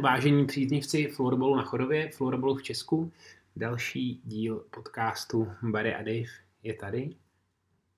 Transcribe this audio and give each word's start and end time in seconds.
vážení 0.00 0.46
příznivci 0.46 1.06
florbalu 1.06 1.56
na 1.56 1.62
Chodově, 1.62 2.10
florbalu 2.10 2.54
v 2.54 2.62
Česku. 2.62 3.12
Další 3.56 4.20
díl 4.24 4.64
podcastu 4.70 5.48
Barry 5.62 5.94
a 5.94 5.98
Dave 5.98 6.28
je 6.62 6.74
tady. 6.74 7.16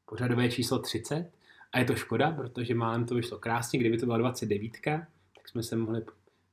Pořadové 0.07 0.49
číslo 0.49 0.79
30. 0.79 1.31
A 1.73 1.79
je 1.79 1.85
to 1.85 1.95
škoda, 1.95 2.31
protože 2.31 2.75
málem 2.75 3.07
to 3.07 3.15
vyšlo 3.15 3.39
krásně. 3.39 3.79
Kdyby 3.79 3.99
to 3.99 4.07
byla 4.07 4.19
29, 4.19 4.73
tak 5.35 5.49
jsme 5.49 5.63
se 5.63 5.77
mohli 5.77 6.03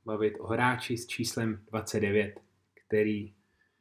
bavit 0.06 0.36
o 0.40 0.48
hráči 0.48 0.98
s 0.98 1.08
číslem 1.08 1.62
29, 1.72 2.40
který 2.74 3.34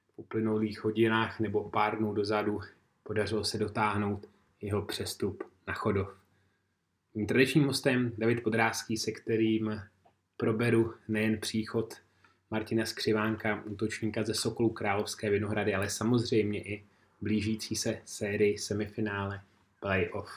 v 0.08 0.12
uplynulých 0.16 0.84
hodinách 0.84 1.40
nebo 1.40 1.70
pár 1.70 1.98
dnů 1.98 2.12
dozadu 2.12 2.60
podařilo 3.02 3.44
se 3.44 3.58
dotáhnout 3.58 4.27
jeho 4.60 4.83
přestup 4.83 5.44
na 5.66 5.74
Chodov. 5.74 6.08
Mým 7.14 7.27
tradičním 7.27 7.64
hostem 7.64 8.12
David 8.19 8.42
Podrázký, 8.42 8.96
se 8.96 9.12
kterým 9.12 9.80
proberu 10.36 10.95
nejen 11.08 11.40
příchod 11.40 11.95
Martina 12.50 12.86
Skřivánka, 12.86 13.62
útočníka 13.64 14.22
ze 14.22 14.34
Sokolů 14.34 14.70
Královské 14.70 15.30
Vinohrady, 15.30 15.74
ale 15.74 15.90
samozřejmě 15.90 16.62
i 16.62 16.84
blížící 17.20 17.77
se 17.77 17.98
sérii 18.04 18.58
semifinále 18.58 19.41
playoff 19.80 20.30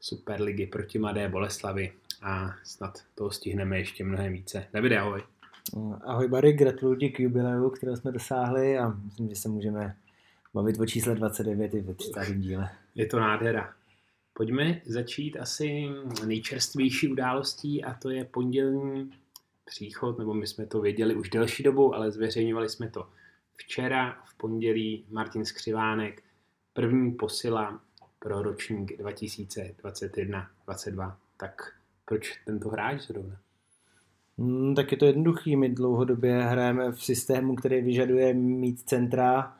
Superligy 0.00 0.66
proti 0.66 0.98
Mladé 0.98 1.28
Boleslavy 1.28 1.92
a 2.22 2.54
snad 2.64 2.98
toho 3.14 3.30
stihneme 3.30 3.78
ještě 3.78 4.04
mnohem 4.04 4.32
více. 4.32 4.66
Davide, 4.72 4.98
ahoj. 4.98 5.22
Ahoj 6.04 6.28
Barry, 6.28 6.52
gratuluji 6.52 6.98
ti 6.98 7.10
k 7.10 7.20
jubileu, 7.20 7.70
které 7.70 7.96
jsme 7.96 8.12
dosáhli 8.12 8.78
a 8.78 8.88
myslím, 8.88 9.28
že 9.28 9.36
se 9.36 9.48
můžeme 9.48 9.96
bavit 10.54 10.80
o 10.80 10.86
čísle 10.86 11.14
29 11.14 11.74
i 11.74 11.80
ve 11.80 11.94
30. 11.94 12.34
díle. 12.34 12.70
Je 12.94 13.06
to 13.06 13.20
nádhera. 13.20 13.74
Pojďme 14.40 14.80
začít 14.84 15.36
asi 15.36 15.88
nejčerstvější 16.26 17.08
událostí 17.08 17.84
a 17.84 17.94
to 17.94 18.10
je 18.10 18.24
pondělní 18.24 19.10
příchod, 19.64 20.18
nebo 20.18 20.34
my 20.34 20.46
jsme 20.46 20.66
to 20.66 20.80
věděli 20.80 21.14
už 21.14 21.30
delší 21.30 21.62
dobu, 21.62 21.94
ale 21.94 22.10
zveřejňovali 22.10 22.68
jsme 22.68 22.90
to 22.90 23.08
včera, 23.56 24.22
v 24.24 24.34
pondělí, 24.34 25.04
Martin 25.10 25.44
Skřivánek, 25.44 26.22
první 26.72 27.12
posila 27.12 27.80
pro 28.18 28.42
ročník 28.42 29.00
2021-22. 29.00 31.16
Tak 31.36 31.72
proč 32.04 32.40
tento 32.46 32.68
hráč 32.68 33.00
zrovna? 33.00 33.36
Hmm, 34.38 34.74
tak 34.74 34.92
je 34.92 34.98
to 34.98 35.06
jednoduchý. 35.06 35.56
My 35.56 35.68
dlouhodobě 35.68 36.42
hrajeme 36.42 36.92
v 36.92 37.04
systému, 37.04 37.54
který 37.54 37.82
vyžaduje 37.82 38.34
mít 38.34 38.80
centra 38.80 39.59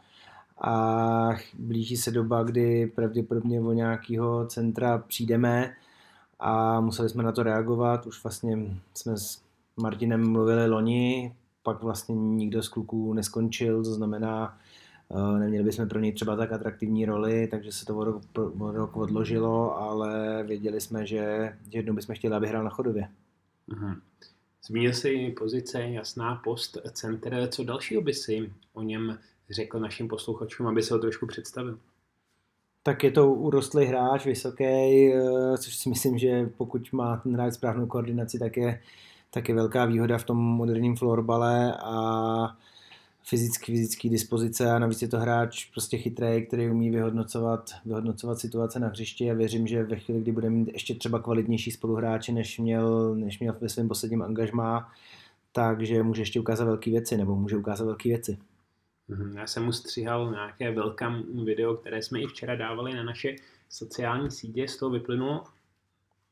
a 0.60 1.28
blíží 1.58 1.96
se 1.96 2.10
doba, 2.10 2.42
kdy 2.42 2.86
pravděpodobně 2.86 3.60
o 3.60 3.72
nějakého 3.72 4.46
centra 4.46 4.98
přijdeme 4.98 5.74
a 6.38 6.80
museli 6.80 7.08
jsme 7.08 7.22
na 7.22 7.32
to 7.32 7.42
reagovat. 7.42 8.06
Už 8.06 8.22
vlastně 8.22 8.58
jsme 8.94 9.18
s 9.18 9.42
Martinem 9.76 10.32
mluvili 10.32 10.68
loni, 10.68 11.34
pak 11.62 11.82
vlastně 11.82 12.14
nikdo 12.14 12.62
z 12.62 12.68
kluků 12.68 13.12
neskončil, 13.12 13.84
to 13.84 13.94
znamená, 13.94 14.58
eh, 15.10 15.38
neměli 15.38 15.64
bychom 15.64 15.88
pro 15.88 16.00
něj 16.00 16.12
třeba 16.12 16.36
tak 16.36 16.52
atraktivní 16.52 17.04
roli, 17.04 17.46
takže 17.46 17.72
se 17.72 17.86
to 17.86 17.96
o 17.96 18.04
rok, 18.04 18.22
o 18.58 18.72
rok 18.72 18.96
odložilo, 18.96 19.76
ale 19.76 20.42
věděli 20.46 20.80
jsme, 20.80 21.06
že 21.06 21.52
jednou 21.70 21.94
bychom 21.94 22.14
chtěli, 22.14 22.34
aby 22.34 22.48
hrál 22.48 22.64
na 22.64 22.70
chodově. 22.70 23.08
Mhm. 23.66 24.00
Zmínil 24.66 24.92
si 24.92 25.34
pozice, 25.38 25.82
jasná 25.82 26.34
post, 26.34 26.78
center. 26.92 27.48
Co 27.50 27.64
dalšího 27.64 28.02
by 28.02 28.14
si 28.14 28.52
o 28.74 28.82
něm 28.82 29.18
řekl 29.50 29.80
našim 29.80 30.08
posluchačům, 30.08 30.66
aby 30.66 30.82
se 30.82 30.94
ho 30.94 31.00
trošku 31.00 31.26
představil? 31.26 31.78
Tak 32.82 33.04
je 33.04 33.10
to 33.10 33.32
urostlý 33.32 33.86
hráč, 33.86 34.26
vysoký, 34.26 34.64
eh, 34.64 35.58
což 35.58 35.76
si 35.76 35.88
myslím, 35.88 36.18
že 36.18 36.50
pokud 36.56 36.92
má 36.92 37.16
ten 37.16 37.34
hráč 37.34 37.54
správnou 37.54 37.86
koordinaci, 37.86 38.38
tak 38.38 38.56
je, 38.56 38.80
tak 39.30 39.48
je 39.48 39.54
velká 39.54 39.84
výhoda 39.84 40.18
v 40.18 40.24
tom 40.24 40.36
moderním 40.38 40.96
florbale 40.96 41.74
a 41.84 42.56
fyzický, 43.24 43.72
fyzický 43.72 44.08
dispozice 44.08 44.70
a 44.70 44.78
navíc 44.78 45.02
je 45.02 45.08
to 45.08 45.18
hráč 45.18 45.64
prostě 45.64 45.98
chytrý, 45.98 46.46
který 46.46 46.70
umí 46.70 46.90
vyhodnocovat, 46.90 47.70
vyhodnocovat 47.84 48.38
situace 48.38 48.80
na 48.80 48.88
hřišti 48.88 49.30
a 49.30 49.34
věřím, 49.34 49.66
že 49.66 49.84
ve 49.84 49.96
chvíli, 49.96 50.20
kdy 50.20 50.32
bude 50.32 50.50
mít 50.50 50.68
ještě 50.72 50.94
třeba 50.94 51.18
kvalitnější 51.18 51.70
spoluhráče, 51.70 52.32
než 52.32 52.58
měl, 52.58 53.14
než 53.14 53.40
měl 53.40 53.56
ve 53.60 53.68
svém 53.68 53.88
posledním 53.88 54.22
angažmá, 54.22 54.92
takže 55.52 56.02
může 56.02 56.22
ještě 56.22 56.40
ukázat 56.40 56.64
velké 56.64 56.90
věci, 56.90 57.16
nebo 57.16 57.36
může 57.36 57.56
ukázat 57.56 57.84
velké 57.84 58.08
věci. 58.08 58.38
Mhm, 59.10 59.36
já 59.36 59.46
jsem 59.46 59.64
mu 59.64 59.72
stříhal 59.72 60.30
nějaké 60.30 60.70
welcome 60.70 61.22
video, 61.44 61.74
které 61.74 62.02
jsme 62.02 62.20
i 62.20 62.26
včera 62.26 62.56
dávali 62.56 62.94
na 62.94 63.02
naše 63.02 63.36
sociální 63.68 64.30
sítě, 64.30 64.68
z 64.68 64.76
toho 64.76 64.90
vyplynulo, 64.90 65.44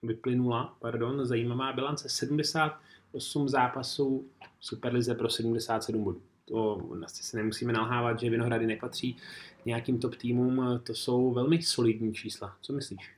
vyplynula 0.03 0.77
pardon, 0.81 1.27
zajímavá 1.27 1.73
bilance 1.73 2.09
78 2.09 3.49
zápasů 3.49 4.27
Superlize 4.61 5.15
pro 5.15 5.31
77 5.31 6.05
bodů. 6.05 6.23
To 6.45 6.83
asi 7.05 7.23
se 7.23 7.37
nemusíme 7.37 7.73
nalhávat, 7.73 8.21
že 8.21 8.31
Vinohrady 8.31 8.67
nepatří 8.67 9.17
nějakým 9.65 9.99
top 9.99 10.17
týmům, 10.17 10.81
to 10.83 10.95
jsou 10.95 11.33
velmi 11.33 11.63
solidní 11.63 12.15
čísla. 12.15 12.57
Co 12.61 12.73
myslíš? 12.73 13.11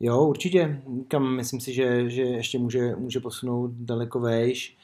Jo, 0.00 0.24
určitě. 0.24 0.82
Kam 1.08 1.36
myslím 1.36 1.60
si, 1.60 1.72
že, 1.72 2.10
že 2.10 2.22
ještě 2.22 2.58
může, 2.58 2.96
může 2.96 3.20
posunout 3.20 3.70
daleko 3.70 4.20
vejš 4.20 4.76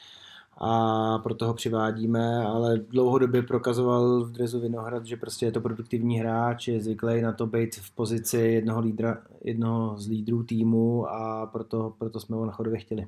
a 0.63 1.19
proto 1.19 1.47
ho 1.47 1.53
přivádíme, 1.53 2.37
ale 2.37 2.77
dlouhodobě 2.77 3.41
prokazoval 3.41 4.23
v 4.23 4.31
Drezu 4.31 4.59
Vinohrad, 4.59 5.05
že 5.05 5.17
prostě 5.17 5.45
je 5.45 5.51
to 5.51 5.61
produktivní 5.61 6.19
hráč, 6.19 6.67
je 6.67 6.81
zvyklý 6.81 7.21
na 7.21 7.33
to 7.33 7.47
být 7.47 7.75
v 7.75 7.95
pozici 7.95 8.37
jednoho, 8.37 8.81
lídra, 8.81 9.23
jednoho 9.43 9.97
z 9.97 10.07
lídrů 10.07 10.43
týmu 10.43 11.07
a 11.07 11.47
proto, 11.47 11.95
proto 11.97 12.19
jsme 12.19 12.35
ho 12.35 12.45
na 12.45 12.51
chodově 12.51 12.79
chtěli. 12.79 13.05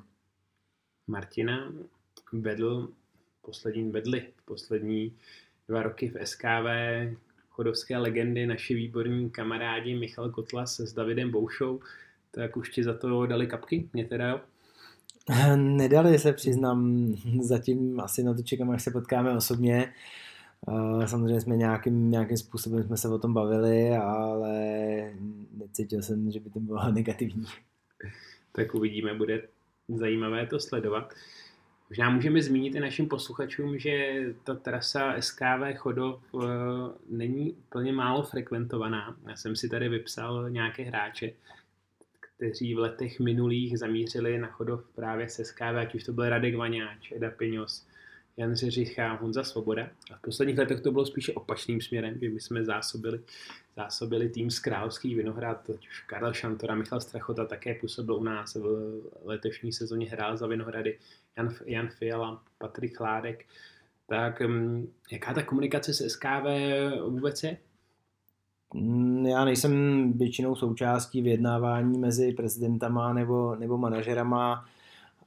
Martina 1.08 1.74
vedl, 2.34 2.90
poslední 3.42 3.92
vedli, 3.92 4.28
poslední 4.46 5.14
dva 5.68 5.84
roky 5.84 6.10
v 6.10 6.28
SKV 6.28 6.68
chodovské 7.50 7.98
legendy, 7.98 8.46
naši 8.46 8.76
výborní 8.76 9.30
kamarádi 9.30 9.96
Michal 9.96 10.30
Kotlas 10.30 10.80
s 10.80 10.94
Davidem 10.94 11.32
Boušou, 11.32 11.80
tak 12.32 12.58
už 12.58 12.70
ti 12.70 12.84
za 12.84 12.94
to 12.94 13.26
dali 13.26 13.48
kapky, 13.48 13.90
mě 13.94 14.06
teda 14.06 14.30
jo. 14.30 14.42
Nedali 15.56 16.20
se, 16.20 16.34
přiznám, 16.34 17.08
zatím 17.42 18.00
asi 18.00 18.24
na 18.24 18.34
to 18.34 18.42
čekám, 18.42 18.70
až 18.70 18.84
se 18.84 18.92
potkáme 18.92 19.36
osobně. 19.36 19.94
Samozřejmě 21.06 21.42
jsme 21.42 21.56
nějakým, 21.58 22.12
nějakým 22.12 22.38
způsobem 22.38 22.84
jsme 22.84 22.98
se 22.98 23.10
o 23.10 23.20
tom 23.20 23.34
bavili, 23.34 23.90
ale 23.98 24.54
necítil 25.58 26.02
jsem, 26.02 26.32
že 26.32 26.40
by 26.40 26.50
to 26.50 26.60
bylo 26.60 26.92
negativní. 26.92 27.46
Tak 28.52 28.76
uvidíme, 28.76 29.14
bude 29.14 29.42
zajímavé 29.88 30.48
to 30.48 30.60
sledovat. 30.60 31.14
Možná 31.90 32.10
můžeme 32.10 32.42
zmínit 32.42 32.76
i 32.76 32.80
našim 32.80 33.08
posluchačům, 33.08 33.80
že 33.80 34.24
ta 34.44 34.56
trasa 34.56 35.16
SKV 35.20 35.76
Chodov 35.76 36.22
uh, 36.32 36.44
není 37.10 37.52
úplně 37.52 37.94
málo 37.94 38.24
frekventovaná. 38.24 39.16
Já 39.28 39.36
jsem 39.36 39.56
si 39.56 39.70
tady 39.70 39.90
vypsal 39.90 40.50
nějaké 40.50 40.84
hráče, 40.84 41.32
kteří 42.38 42.76
v 42.76 42.80
letech 42.80 43.20
minulých 43.20 43.80
zamířili 43.80 44.38
na 44.38 44.48
Chodov 44.48 44.84
právě 44.96 45.30
se 45.30 45.46
SKV, 45.46 45.62
ať 45.62 45.96
už 45.96 46.04
to 46.04 46.14
byl 46.14 46.30
Radek 46.30 46.56
Vaňáč, 46.56 47.12
Eda 47.12 47.32
Piňos, 47.32 47.88
Jan 48.38 48.56
Řeřicha, 48.56 49.14
Honza 49.14 49.44
Svoboda. 49.44 49.90
A 50.12 50.18
v 50.18 50.22
posledních 50.22 50.58
letech 50.58 50.82
to 50.82 50.92
bylo 50.92 51.06
spíše 51.06 51.34
opačným 51.34 51.82
směrem, 51.82 52.20
že 52.22 52.30
my 52.30 52.40
jsme 52.40 52.66
zásobili, 52.66 53.20
zásobili 53.76 54.30
tým 54.30 54.52
z 54.52 54.60
Královský 54.60 55.16
Vinohrad, 55.16 55.70
ať 55.70 55.88
už 55.88 56.02
Karel 56.02 56.34
Šantora, 56.34 56.76
Michal 56.76 57.02
Strachota 57.02 57.46
také 57.46 57.76
působil 57.76 58.16
u 58.16 58.24
nás 58.24 58.56
v 58.56 59.02
letošní 59.24 59.74
sezóně 59.74 60.10
hrál 60.10 60.38
za 60.38 60.48
Vinohrady, 60.48 61.00
Jan, 61.38 61.56
Jan 61.66 61.90
Fiala, 61.90 62.44
Patrik 62.58 62.98
Chládek. 62.98 63.46
Tak 64.08 64.42
mm, 64.42 64.92
jaká 65.12 65.34
ta 65.34 65.44
komunikace 65.44 65.94
s 65.94 66.10
SKV 66.10 66.46
vůbec 67.10 67.44
je? 67.44 67.58
Mm, 68.74 69.26
já 69.26 69.46
nejsem 69.46 69.74
většinou 70.14 70.56
součástí 70.56 71.22
vyjednávání 71.22 71.98
mezi 71.98 72.32
prezidentama 72.32 73.14
nebo, 73.14 73.56
nebo 73.56 73.78
manažerama, 73.78 74.66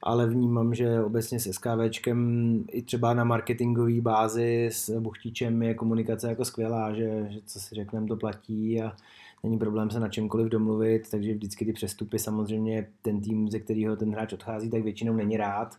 ale 0.01 0.27
vnímám, 0.27 0.73
že 0.73 1.03
obecně 1.03 1.39
s 1.39 1.51
SKVčkem 1.51 2.63
i 2.71 2.81
třeba 2.81 3.13
na 3.13 3.23
marketingové 3.23 4.01
bázi 4.01 4.69
s 4.71 4.99
Buchtičem 4.99 5.63
je 5.63 5.73
komunikace 5.73 6.29
jako 6.29 6.45
skvělá, 6.45 6.93
že, 6.93 7.27
že 7.29 7.39
co 7.45 7.59
si 7.59 7.75
řekneme, 7.75 8.07
to 8.07 8.15
platí 8.15 8.81
a 8.81 8.95
není 9.43 9.57
problém 9.57 9.89
se 9.89 9.99
na 9.99 10.09
čemkoliv 10.09 10.47
domluvit, 10.47 11.11
takže 11.11 11.33
vždycky 11.33 11.65
ty 11.65 11.73
přestupy 11.73 12.19
samozřejmě 12.19 12.87
ten 13.01 13.21
tým, 13.21 13.49
ze 13.49 13.59
kterého 13.59 13.95
ten 13.95 14.11
hráč 14.11 14.33
odchází, 14.33 14.69
tak 14.69 14.83
většinou 14.83 15.13
není 15.13 15.37
rád, 15.37 15.75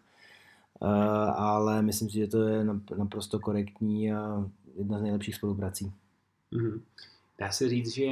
uh, 0.81 0.89
ale 1.37 1.83
myslím 1.83 2.11
si, 2.11 2.17
že 2.17 2.27
to 2.27 2.43
je 2.43 2.65
naprosto 2.97 3.39
korektní 3.39 4.13
a 4.13 4.51
jedna 4.77 4.99
z 4.99 5.03
nejlepších 5.03 5.35
spoluprací. 5.35 5.93
Mm-hmm. 6.53 6.81
Dá 7.39 7.51
se 7.51 7.69
říct, 7.69 7.95
že 7.95 8.07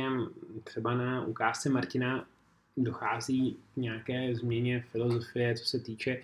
třeba 0.64 0.94
na 0.94 1.26
ukázce 1.26 1.68
Martina 1.68 2.28
dochází 2.76 3.56
k 3.74 3.76
nějaké 3.76 4.34
změně 4.34 4.84
filozofie, 4.92 5.54
co 5.54 5.64
se 5.64 5.78
týče 5.78 6.22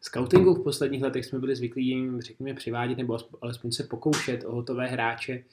scoutingu. 0.00 0.54
V 0.54 0.62
posledních 0.62 1.02
letech 1.02 1.24
jsme 1.24 1.38
byli 1.38 1.56
zvyklí 1.56 1.86
jim, 1.86 2.20
řekněme, 2.20 2.54
přivádět 2.54 2.98
nebo 2.98 3.18
alespoň 3.40 3.72
se 3.72 3.84
pokoušet 3.84 4.44
o 4.44 4.52
hotové 4.54 4.86
hráče, 4.86 5.44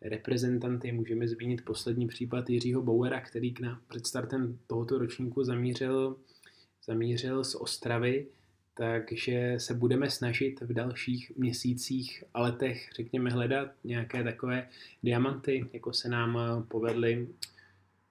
reprezentanty. 0.00 0.92
Můžeme 0.92 1.28
zmínit 1.28 1.64
poslední 1.64 2.06
případ 2.06 2.50
Jiřího 2.50 2.82
Bauera, 2.82 3.20
který 3.20 3.54
na 3.60 3.80
před 3.88 4.06
startem 4.06 4.58
tohoto 4.66 4.98
ročníku 4.98 5.44
zamířil, 5.44 6.16
zamířil 6.84 7.44
z 7.44 7.54
Ostravy. 7.54 8.26
Takže 8.82 9.54
se 9.58 9.74
budeme 9.74 10.10
snažit 10.10 10.60
v 10.60 10.72
dalších 10.72 11.32
měsících 11.36 12.24
a 12.34 12.42
letech, 12.42 12.90
řekněme, 12.96 13.30
hledat 13.30 13.68
nějaké 13.84 14.24
takové 14.24 14.68
diamanty, 15.02 15.66
jako 15.72 15.92
se 15.92 16.08
nám 16.08 16.38
povedly 16.68 17.28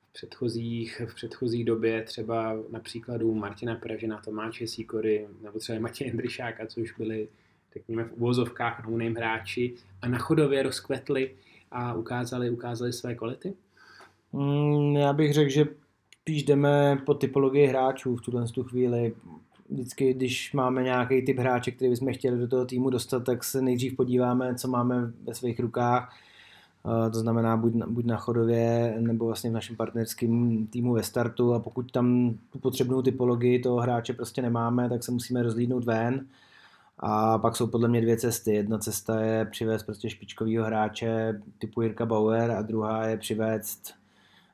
v 0.09 0.13
předchozích, 0.13 1.01
v 1.05 1.15
předchozí 1.15 1.63
době, 1.63 2.03
třeba 2.03 2.57
na 2.69 2.79
příkladu 2.79 3.35
Martina 3.35 3.75
Pražina, 3.75 4.21
Tomáče 4.25 4.67
Sikory, 4.67 5.27
nebo 5.41 5.59
třeba 5.59 5.79
Matěj 5.79 6.07
Jindryšáka, 6.07 6.65
což 6.65 6.91
byli, 6.91 7.27
řekněme, 7.73 8.03
v 8.03 8.13
uvozovkách 8.13 8.87
no 8.87 9.09
hráči 9.15 9.73
a 10.01 10.07
na 10.07 10.17
chodově 10.17 10.63
rozkvetli 10.63 11.35
a 11.71 11.93
ukázali, 11.93 12.49
ukázali 12.49 12.93
své 12.93 13.15
kvality? 13.15 13.53
Mm, 14.33 14.95
já 14.95 15.13
bych 15.13 15.33
řekl, 15.33 15.49
že 15.49 15.65
spíš 16.21 16.43
jdeme 16.43 17.01
po 17.05 17.13
typologii 17.13 17.67
hráčů 17.67 18.15
v 18.15 18.21
tuhle 18.21 18.45
chvíli. 18.63 19.13
Vždycky, 19.71 20.13
když 20.13 20.53
máme 20.53 20.83
nějaký 20.83 21.21
typ 21.21 21.39
hráče, 21.39 21.71
který 21.71 21.91
bychom 21.91 22.13
chtěli 22.13 22.37
do 22.37 22.47
toho 22.47 22.65
týmu 22.65 22.89
dostat, 22.89 23.23
tak 23.23 23.43
se 23.43 23.61
nejdřív 23.61 23.95
podíváme, 23.95 24.55
co 24.55 24.67
máme 24.67 25.11
ve 25.23 25.33
svých 25.33 25.59
rukách. 25.59 26.15
To 27.11 27.19
znamená 27.19 27.57
buď 27.57 27.73
na, 27.73 27.87
buď 27.87 28.05
na 28.05 28.17
chodově, 28.17 28.95
nebo 28.99 29.25
vlastně 29.25 29.49
v 29.49 29.53
našem 29.53 29.75
partnerském 29.75 30.67
týmu 30.67 30.93
ve 30.93 31.03
startu 31.03 31.53
a 31.53 31.59
pokud 31.59 31.91
tam 31.91 32.35
tu 32.49 32.59
potřebnou 32.59 33.01
typologii 33.01 33.59
toho 33.59 33.77
hráče 33.77 34.13
prostě 34.13 34.41
nemáme, 34.41 34.89
tak 34.89 35.03
se 35.03 35.11
musíme 35.11 35.43
rozlídnout 35.43 35.85
ven. 35.85 36.25
A 36.99 37.37
pak 37.37 37.55
jsou 37.55 37.67
podle 37.67 37.87
mě 37.87 38.01
dvě 38.01 38.17
cesty. 38.17 38.53
Jedna 38.53 38.77
cesta 38.77 39.21
je 39.21 39.45
přivést 39.45 39.83
prostě 39.83 40.09
špičkového 40.09 40.65
hráče 40.65 41.41
typu 41.57 41.81
Jirka 41.81 42.05
Bauer 42.05 42.51
a 42.51 42.61
druhá 42.61 43.07
je 43.07 43.17
přivést 43.17 44.00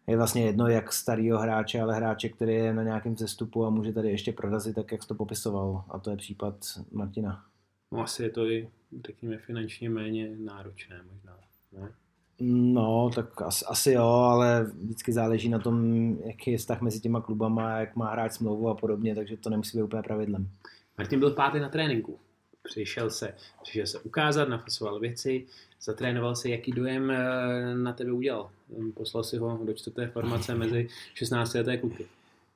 je 0.08 0.18
vlastně 0.18 0.46
jedno, 0.46 0.68
jak 0.68 0.94
starýho 0.94 1.40
hráče, 1.40 1.82
ale 1.82 1.96
hráče, 1.96 2.30
který 2.30 2.54
je 2.54 2.74
na 2.74 2.84
nějakém 2.84 3.16
cestupu 3.16 3.66
a 3.66 3.70
může 3.70 3.94
tady 3.94 4.10
ještě 4.10 4.32
prorazit, 4.32 4.76
tak 4.76 4.92
jak 4.92 5.02
jsi 5.02 5.08
to 5.08 5.16
popisoval. 5.16 5.84
A 5.90 6.00
to 6.00 6.12
je 6.12 6.18
případ 6.18 6.56
Martina. 6.92 7.46
No 7.92 8.04
asi 8.04 8.24
je 8.24 8.30
to 8.30 8.46
i, 8.46 8.70
řekněme, 9.06 9.38
finančně 9.38 9.90
méně 9.90 10.36
náročné 10.38 11.02
možná, 11.14 11.38
ne? 11.74 11.92
No, 12.40 13.10
tak 13.16 13.42
asi, 13.42 13.66
asi 13.66 13.92
jo, 13.92 14.04
ale 14.06 14.64
vždycky 14.64 15.14
záleží 15.14 15.50
na 15.50 15.60
tom, 15.60 16.08
jaký 16.26 16.52
je 16.52 16.58
vztah 16.58 16.82
mezi 16.82 17.00
těma 17.00 17.22
klubama, 17.22 17.80
jak 17.80 17.96
má 17.96 18.12
hráč 18.12 18.32
smlouvu 18.32 18.70
a 18.70 18.76
podobně, 18.76 19.16
takže 19.16 19.38
to 19.38 19.50
nemusí 19.50 19.78
být 19.78 19.84
úplně 19.84 20.02
pravidlem. 20.02 20.50
Martin 20.98 21.20
byl 21.20 21.32
pátý 21.32 21.60
na 21.60 21.70
tréninku. 21.70 22.20
Přišel 22.68 23.10
se, 23.10 23.34
přišel 23.64 23.88
se 23.88 24.00
ukázat, 24.00 24.50
nafasoval 24.50 25.00
věci, 25.00 25.46
zatrénoval 25.82 26.36
se, 26.36 26.50
jaký 26.50 26.72
dojem 26.72 27.12
eh, 27.12 27.76
na 27.76 27.94
tebe 27.94 28.12
udělal. 28.12 28.50
Poslal 28.94 29.24
si 29.24 29.38
ho 29.38 29.60
do 29.64 29.74
čtvrté 29.74 30.08
formace 30.08 30.56
mezi 30.64 30.88
16 31.14 31.54
leté 31.54 31.78
kluky. 31.78 32.06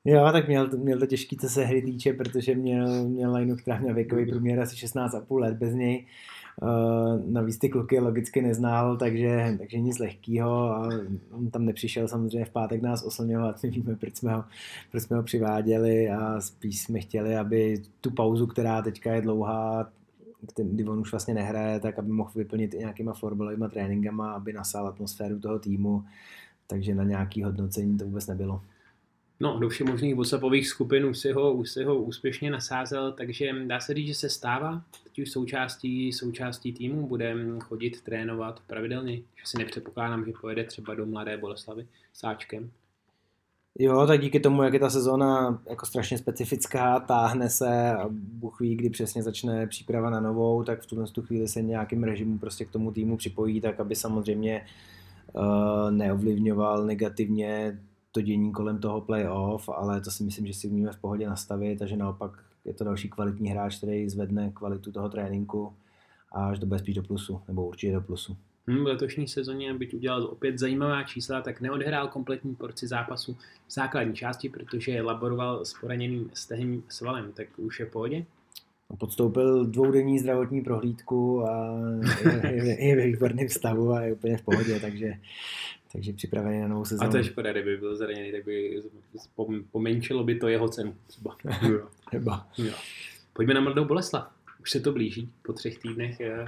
Jo, 0.06 0.30
tak 0.32 0.48
měl, 0.48 0.70
měl 0.78 1.00
to 1.00 1.06
těžký, 1.06 1.38
co 1.38 1.50
se 1.50 1.66
hry 1.66 1.82
týče, 1.82 2.14
protože 2.14 2.56
měl, 2.56 3.04
měl 3.04 3.34
lineu, 3.34 3.56
která 3.56 3.80
měla 3.80 3.96
věkový 3.96 4.26
průměr 4.26 4.60
asi 4.60 4.76
16,5 4.76 5.40
let 5.40 5.58
bez 5.58 5.74
něj. 5.74 6.06
Uh, 6.62 7.32
navíc 7.32 7.58
ty 7.58 7.70
kluky 7.70 8.00
logicky 8.00 8.42
neznal, 8.42 8.98
takže, 8.98 9.56
takže 9.58 9.80
nic 9.80 10.00
lehkého 10.00 10.52
a 10.52 10.90
on 11.32 11.50
tam 11.50 11.66
nepřišel 11.66 12.08
samozřejmě 12.08 12.46
v 12.46 12.50
pátek 12.50 12.82
nás 12.82 13.04
oslňovat, 13.04 13.56
my 13.64 13.70
víme, 13.70 13.96
proč 13.96 14.16
jsme, 14.16 14.34
ho, 14.34 14.44
proč 14.92 15.04
jsme 15.04 15.18
ho 15.18 15.24
přiváděli 15.24 16.10
a 16.10 16.42
spíš 16.42 16.82
jsme 16.82 17.00
chtěli, 17.00 17.36
aby 17.36 17.82
tu 18.02 18.12
pauzu, 18.12 18.48
která 18.48 18.82
teďka 18.82 19.14
je 19.14 19.22
dlouhá, 19.22 19.90
kdy 20.56 20.84
on 20.84 21.00
už 21.00 21.12
vlastně 21.12 21.34
nehraje, 21.34 21.80
tak 21.80 22.00
aby 22.00 22.12
mohl 22.12 22.32
vyplnit 22.36 22.74
i 22.74 22.78
nějakýma 22.78 23.14
florbalovými 23.14 23.66
tréninkama, 23.70 24.32
aby 24.32 24.54
nasál 24.54 24.88
atmosféru 24.88 25.40
toho 25.40 25.60
týmu, 25.60 26.04
takže 26.68 26.96
na 26.96 27.04
nějaký 27.04 27.44
hodnocení 27.44 27.98
to 27.98 28.06
vůbec 28.06 28.28
nebylo. 28.28 28.62
No, 29.40 29.60
do 29.60 29.70
všech 29.70 29.88
možných 29.88 30.16
WhatsAppových 30.16 30.68
skupin 30.68 31.06
už 31.06 31.18
si, 31.18 31.32
ho, 31.32 31.54
už 31.54 31.72
si 31.72 31.84
ho 31.84 32.02
úspěšně 32.02 32.52
nasázel, 32.52 33.12
takže 33.12 33.66
dá 33.66 33.80
se 33.80 33.94
říct, 33.94 34.08
že 34.08 34.16
se 34.16 34.30
stává 34.30 34.84
teď 35.04 35.20
už 35.20 35.32
součástí, 35.32 36.14
součástí 36.14 36.74
týmu, 36.74 37.08
bude 37.08 37.36
chodit 37.60 38.02
trénovat 38.02 38.60
pravidelně, 38.68 39.16
že 39.18 39.46
si 39.46 39.58
nepředpokládám, 39.58 40.26
že 40.26 40.32
pojede 40.42 40.64
třeba 40.64 40.96
do 40.96 41.06
Mladé 41.06 41.38
Boleslavy 41.38 41.88
sáčkem. 42.14 42.72
Jo, 43.80 44.08
tak 44.08 44.22
díky 44.22 44.40
tomu, 44.40 44.64
jak 44.64 44.74
je 44.74 44.80
ta 44.80 44.90
sezóna 44.90 45.62
jako 45.70 45.86
strašně 45.86 46.18
specifická, 46.18 47.00
táhne 47.00 47.50
se 47.50 47.92
a 47.92 48.10
Bůh 48.12 48.60
ví, 48.60 48.76
kdy 48.76 48.90
přesně 48.90 49.24
začne 49.24 49.68
příprava 49.68 50.10
na 50.10 50.20
novou, 50.20 50.64
tak 50.64 50.82
v 50.82 50.86
tuhle 50.86 51.06
chvíli 51.22 51.48
se 51.48 51.62
nějakým 51.62 52.04
režimu 52.04 52.38
prostě 52.38 52.66
k 52.66 52.72
tomu 52.72 52.92
týmu 52.92 53.18
připojí, 53.18 53.62
tak 53.62 53.80
aby 53.80 53.96
samozřejmě 53.96 54.66
uh, 55.34 55.92
neovlivňoval 55.92 56.86
negativně 56.86 57.80
to 58.12 58.22
dění 58.22 58.52
kolem 58.52 58.80
toho 58.80 59.02
playoff, 59.02 59.70
ale 59.70 60.02
to 60.02 60.12
si 60.12 60.24
myslím, 60.24 60.48
že 60.48 60.54
si 60.54 60.68
umíme 60.68 60.92
v 60.92 61.00
pohodě 61.00 61.30
nastavit 61.30 61.82
a 61.82 61.86
že 61.86 61.98
naopak 61.98 62.44
je 62.66 62.74
to 62.74 62.84
další 62.84 63.10
kvalitní 63.10 63.50
hráč, 63.50 63.78
který 63.78 64.10
zvedne 64.10 64.52
kvalitu 64.52 64.92
toho 64.92 65.10
tréninku 65.10 65.74
a 66.32 66.46
až 66.46 66.60
to 66.60 66.66
bude 66.66 66.80
spíš 66.80 66.96
do 66.96 67.04
plusu, 67.04 67.42
nebo 67.48 67.68
určitě 67.68 67.94
do 67.94 68.02
plusu. 68.02 68.38
Hmm, 68.72 68.84
v 68.84 68.88
letošní 68.88 69.28
sezóně, 69.28 69.74
byť 69.74 69.94
udělal 69.94 70.24
opět 70.24 70.60
zajímavá 70.60 71.04
čísla, 71.04 71.42
tak 71.42 71.62
neodhrál 71.62 72.08
kompletní 72.08 72.56
porci 72.56 72.88
zápasu 72.88 73.38
v 73.68 73.74
základní 73.74 74.16
části, 74.16 74.50
protože 74.50 75.02
laboroval 75.02 75.66
s 75.66 75.74
poraněným 75.74 76.32
stehenním 76.34 76.84
svalem, 76.90 77.32
tak 77.34 77.48
už 77.58 77.80
je 77.80 77.86
v 77.86 77.90
pohodě? 77.90 78.26
Podstoupil 78.98 79.66
dvoudenní 79.66 80.20
zdravotní 80.20 80.62
prohlídku 80.62 81.48
a 81.48 81.80
je, 82.24 82.56
je, 82.56 82.88
je 82.88 82.96
ve 82.96 83.08
výborném 83.08 83.50
stavu 83.50 83.92
a 83.92 84.02
je 84.02 84.14
úplně 84.14 84.38
v 84.38 84.42
pohodě, 84.42 84.80
takže, 84.80 85.14
takže 85.92 86.14
připravený 86.14 86.62
na 86.62 86.68
novou 86.68 86.86
sezónu. 86.86 87.10
A 87.10 87.12
to 87.12 87.18
je 87.18 87.24
škoda, 87.24 87.52
kdyby 87.52 87.78
byl 87.78 87.96
zraněný, 87.96 88.32
tak 88.32 88.46
by 88.46 88.82
pomenšilo 89.72 90.24
by 90.24 90.36
to 90.36 90.48
jeho 90.48 90.70
cenu. 90.70 90.96
Třeba. 91.08 91.36
Třeba. 92.08 92.48
Pojďme 93.34 93.54
na 93.54 93.62
Mladou 93.62 93.86
Boleslav. 93.86 94.32
Už 94.62 94.72
se 94.72 94.80
to 94.80 94.92
blíží 94.92 95.30
po 95.42 95.54
třech 95.54 95.80
týdnech 95.80 96.22
eh, 96.22 96.48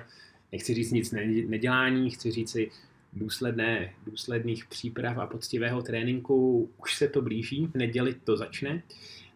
nechci 0.53 0.73
říct 0.73 0.91
nic 0.91 1.11
nedělání, 1.47 2.09
chci 2.09 2.31
říct 2.31 2.51
si 2.51 2.71
důsledné, 3.13 3.93
důsledných 4.05 4.65
příprav 4.65 5.17
a 5.17 5.27
poctivého 5.27 5.81
tréninku. 5.81 6.69
Už 6.81 6.95
se 6.97 7.07
to 7.07 7.21
blíží, 7.21 7.67
v 7.67 7.75
neděli 7.75 8.13
to 8.23 8.37
začne 8.37 8.83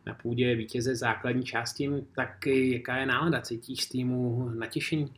na 0.05 0.13
půdě 0.13 0.55
vítěze 0.55 0.95
základní 0.95 1.43
části, 1.43 1.89
tak 2.15 2.47
jaká 2.47 2.97
je 2.97 3.05
nálada? 3.05 3.41
Cítíš 3.41 3.83
z 3.83 3.89
týmu 3.89 4.49
natěšení? 4.49 5.13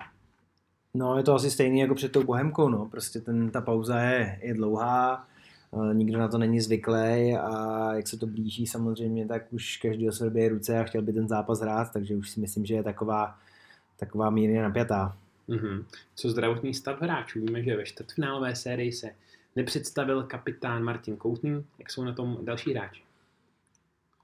No, 0.93 1.17
je 1.17 1.23
to 1.23 1.33
asi 1.33 1.51
stejný 1.51 1.79
jako 1.79 1.95
před 1.95 2.11
tou 2.11 2.23
Bohemkou, 2.23 2.69
no. 2.69 2.85
Prostě 2.85 3.21
ten, 3.21 3.51
ta 3.51 3.61
pauza 3.61 3.99
je, 3.99 4.39
je 4.43 4.53
dlouhá, 4.53 5.27
eh, 5.73 5.93
nikdo 5.93 6.19
na 6.19 6.27
to 6.27 6.37
není 6.37 6.61
zvyklý 6.61 7.35
a 7.41 7.93
jak 7.93 8.07
se 8.07 8.17
to 8.17 8.27
blíží 8.27 8.67
samozřejmě, 8.67 9.27
tak 9.27 9.53
už 9.53 9.77
každý 9.77 10.09
o 10.09 10.11
své 10.11 10.49
ruce 10.49 10.79
a 10.79 10.83
chtěl 10.83 11.01
by 11.01 11.13
ten 11.13 11.27
zápas 11.27 11.59
hrát, 11.61 11.93
takže 11.93 12.15
už 12.15 12.29
si 12.29 12.39
myslím, 12.39 12.65
že 12.65 12.75
je 12.75 12.83
taková, 12.83 13.35
taková 13.97 14.29
mírně 14.29 14.61
napjatá. 14.61 15.17
Mm-hmm. 15.49 15.85
Co 16.15 16.29
zdravotní 16.29 16.73
stav 16.73 17.01
hráčů? 17.01 17.39
Víme, 17.39 17.63
že 17.63 17.77
ve 17.77 17.85
čtvrtfinálové 17.85 18.55
sérii 18.55 18.91
se 18.91 19.09
nepředstavil 19.55 20.23
kapitán 20.23 20.83
Martin 20.83 21.17
Koutný. 21.17 21.65
Jak 21.79 21.91
jsou 21.91 22.03
na 22.03 22.13
tom 22.13 22.37
další 22.43 22.73
hráči? 22.73 23.01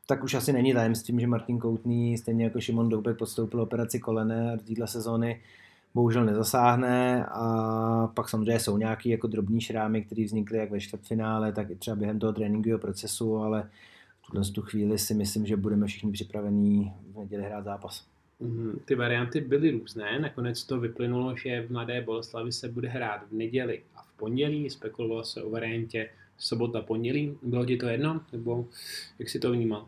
Tak 0.07 0.23
už 0.23 0.33
asi 0.33 0.53
není 0.53 0.73
tajemstvím, 0.73 1.19
že 1.19 1.27
Martin 1.27 1.59
Koutný, 1.59 2.17
stejně 2.17 2.43
jako 2.43 2.61
Šimon 2.61 2.89
Doubek, 2.89 3.17
podstoupil 3.17 3.61
operaci 3.61 3.99
kolene 3.99 4.53
a 4.53 4.57
do 4.77 4.87
sezóny 4.87 5.41
bohužel 5.93 6.25
nezasáhne 6.25 7.25
a 7.25 8.07
pak 8.13 8.29
samozřejmě 8.29 8.59
jsou 8.59 8.77
nějaké 8.77 9.09
jako 9.09 9.27
drobní 9.27 9.61
šrámy, 9.61 10.01
které 10.01 10.23
vznikly 10.23 10.57
jak 10.57 10.71
ve 10.71 10.79
čtvrtfinále, 10.79 11.51
tak 11.51 11.69
i 11.69 11.75
třeba 11.75 11.95
během 11.95 12.19
toho 12.19 12.33
tréninkového 12.33 12.79
procesu, 12.79 13.37
ale 13.37 13.69
v 14.21 14.27
tuhle 14.27 14.45
tu 14.45 14.61
chvíli 14.61 14.97
si 14.97 15.13
myslím, 15.13 15.45
že 15.45 15.57
budeme 15.57 15.87
všichni 15.87 16.11
připravení 16.11 16.93
v 17.13 17.17
neděli 17.17 17.43
hrát 17.43 17.63
zápas. 17.63 18.05
Mhm, 18.39 18.79
ty 18.85 18.95
varianty 18.95 19.41
byly 19.41 19.71
různé, 19.71 20.19
nakonec 20.19 20.63
to 20.63 20.79
vyplynulo, 20.79 21.37
že 21.37 21.67
v 21.67 21.71
Mladé 21.71 22.01
Boleslavi 22.01 22.51
se 22.51 22.69
bude 22.69 22.89
hrát 22.89 23.21
v 23.29 23.31
neděli 23.31 23.83
a 23.95 24.01
v 24.01 24.17
pondělí, 24.17 24.69
spekulovalo 24.69 25.23
se 25.23 25.43
o 25.43 25.49
variantě 25.49 26.09
sobota, 26.37 26.81
pondělí. 26.81 27.37
Bylo 27.41 27.65
ti 27.65 27.77
to 27.77 27.87
jedno, 27.87 28.21
nebo 28.31 28.67
jak 29.19 29.29
si 29.29 29.39
to 29.39 29.51
vnímal? 29.51 29.87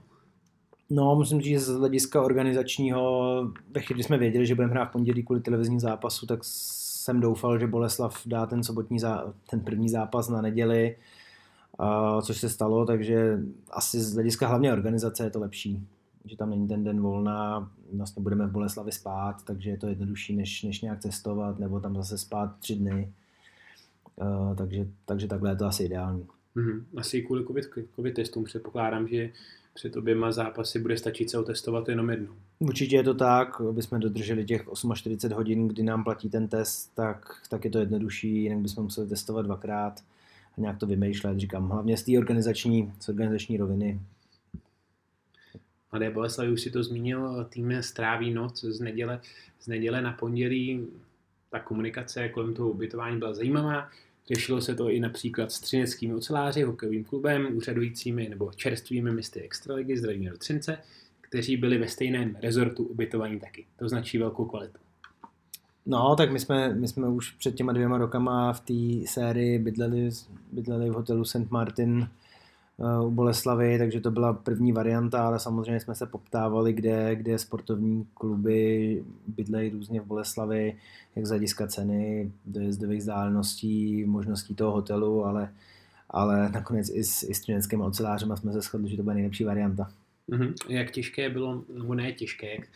No, 0.90 1.16
musím 1.16 1.42
říct, 1.42 1.54
že 1.54 1.60
z 1.60 1.78
hlediska 1.78 2.22
organizačního, 2.22 3.52
ve 3.72 3.82
chvíli, 3.82 4.04
jsme 4.04 4.18
věděli, 4.18 4.46
že 4.46 4.56
budeme 4.56 4.74
hrát 4.74 4.86
v 4.86 4.92
pondělí 4.92 5.24
kvůli 5.24 5.42
televizní 5.42 5.80
zápasu, 5.80 6.26
tak 6.26 6.40
jsem 6.44 7.20
doufal, 7.20 7.60
že 7.60 7.68
Boleslav 7.68 8.22
dá 8.26 8.46
ten 8.46 8.64
sobotní 8.64 9.00
zá, 9.00 9.34
ten 9.50 9.60
první 9.60 9.90
zápas 9.90 10.30
na 10.30 10.42
neděli, 10.42 10.96
což 12.22 12.38
se 12.38 12.50
stalo, 12.50 12.86
takže 12.86 13.40
asi 13.72 14.00
z 14.00 14.14
hlediska 14.14 14.48
hlavně 14.48 14.74
organizace 14.74 15.24
je 15.24 15.30
to 15.30 15.40
lepší 15.40 15.88
že 16.28 16.38
tam 16.38 16.50
není 16.50 16.68
ten 16.68 16.84
den 16.84 17.02
volna, 17.02 17.72
vlastně 17.94 18.24
budeme 18.24 18.48
v 18.48 18.52
Boleslavi 18.52 18.92
spát, 18.92 19.44
takže 19.44 19.70
je 19.70 19.78
to 19.78 19.88
jednodušší, 19.88 20.36
než, 20.36 20.64
než 20.64 20.82
nějak 20.82 21.00
cestovat, 21.00 21.60
nebo 21.60 21.80
tam 21.80 21.96
zase 21.96 22.18
spát 22.18 22.56
tři 22.60 22.76
dny. 22.76 23.14
Uh, 24.16 24.56
takže, 24.56 24.88
takže 25.06 25.28
takhle 25.28 25.52
je 25.52 25.56
to 25.56 25.66
asi 25.66 25.84
ideální. 25.84 26.28
Mm-hmm. 26.56 26.84
Asi 26.98 27.22
kvůli 27.22 27.46
COVID, 27.46 27.66
COVID 27.96 28.16
testům 28.16 28.44
předpokládám, 28.44 29.08
že 29.08 29.30
před 29.74 29.98
oběma 29.98 30.32
zápasy 30.32 30.80
bude 30.80 30.98
stačit 30.98 31.30
se 31.30 31.38
otestovat 31.38 31.90
jenom 31.90 32.10
jednou. 32.10 32.34
Určitě 32.60 32.96
je 32.96 33.04
to 33.04 33.14
tak, 33.14 33.62
aby 33.62 33.82
jsme 33.82 34.00
dodrželi 34.00 34.46
těch 34.46 34.66
48 34.94 35.38
hodin, 35.38 35.68
kdy 35.68 35.84
nám 35.84 36.04
platí 36.04 36.30
ten 36.30 36.48
test, 36.48 36.92
tak, 36.96 37.42
tak 37.50 37.66
je 37.66 37.72
to 37.72 37.80
jednodušší, 37.80 38.44
jinak 38.44 38.60
bychom 38.60 38.84
museli 38.84 39.08
testovat 39.08 39.46
dvakrát 39.46 40.04
a 40.58 40.62
nějak 40.62 40.78
to 40.78 40.88
vymýšlet, 40.88 41.40
říkám, 41.40 41.70
hlavně 41.70 41.98
z 41.98 42.04
té 42.04 42.18
organizační, 42.18 42.94
z 43.00 43.10
organizační 43.10 43.58
roviny 43.58 44.00
Mladé 45.98 46.10
Boleslavy 46.10 46.52
už 46.52 46.62
si 46.62 46.72
to 46.72 46.84
zmínil, 46.84 47.46
tým 47.50 47.78
stráví 47.82 48.34
noc 48.34 48.64
z 48.64 48.80
neděle, 48.80 49.20
z 49.60 49.68
neděle 49.68 50.02
na 50.02 50.12
pondělí. 50.12 50.88
Ta 51.50 51.60
komunikace 51.60 52.30
kolem 52.30 52.54
toho 52.54 52.70
ubytování 52.70 53.18
byla 53.18 53.34
zajímavá. 53.34 53.90
Řešilo 54.28 54.62
se 54.62 54.76
to 54.76 54.90
i 54.90 55.00
například 55.00 55.52
s 55.52 55.60
třineckými 55.60 56.14
oceláři, 56.14 56.62
hokejovým 56.62 57.04
klubem, 57.04 57.58
úřadujícími 57.58 58.30
nebo 58.30 58.52
čerstvými 58.56 59.12
misty 59.12 59.42
extraligy, 59.42 59.98
zdravíme 59.98 60.32
do 60.32 60.38
Třince, 60.38 60.78
kteří 61.22 61.58
byli 61.58 61.78
ve 61.78 61.88
stejném 61.88 62.38
rezortu 62.42 62.84
ubytovaní 62.84 63.40
taky. 63.40 63.66
To 63.80 63.90
značí 63.90 64.18
velkou 64.18 64.46
kvalitu. 64.46 64.78
No, 65.86 66.16
tak 66.16 66.32
my 66.32 66.40
jsme, 66.40 66.74
my 66.74 66.88
jsme 66.88 67.08
už 67.08 67.32
před 67.32 67.56
těma 67.56 67.74
dvěma 67.74 67.98
rokama 67.98 68.54
v 68.54 68.60
té 68.60 69.08
sérii 69.08 69.60
bydleli, 69.60 70.10
bydleli 70.52 70.90
v 70.90 70.94
hotelu 70.94 71.26
St. 71.26 71.52
Martin 71.52 72.08
u 73.06 73.12
Boleslavy, 73.12 73.78
takže 73.78 74.02
to 74.02 74.12
byla 74.12 74.34
první 74.34 74.72
varianta, 74.72 75.28
ale 75.28 75.40
samozřejmě 75.40 75.80
jsme 75.80 75.96
se 75.96 76.06
poptávali, 76.06 76.74
kde, 76.74 77.16
kde 77.16 77.40
sportovní 77.40 78.08
kluby 78.14 79.04
bydlejí 79.28 79.70
různě 79.70 80.02
v 80.02 80.06
Boleslavi, 80.06 80.78
jak 81.16 81.26
z 81.26 81.30
hlediska 81.30 81.68
ceny, 81.68 82.32
dojezdových 82.46 83.00
vzdáleností, 83.00 84.06
možností 84.06 84.56
toho 84.56 84.72
hotelu, 84.72 85.26
ale, 85.26 85.54
ale 86.10 86.50
nakonec 86.50 86.90
i 86.90 87.04
s, 87.04 87.24
i 87.24 87.34
s 87.34 87.74
ocelářem 87.80 88.38
jsme 88.38 88.54
se 88.54 88.62
shodli, 88.62 88.90
že 88.90 88.98
to 88.98 89.04
bude 89.04 89.16
nejlepší 89.16 89.44
varianta. 89.44 89.92
Mm-hmm. 90.30 90.54
Jak 90.70 90.92
těžké 90.92 91.30
bylo, 91.30 91.64
nebo 91.74 91.96
ne 91.96 92.12
těžké, 92.12 92.56
jak 92.56 92.68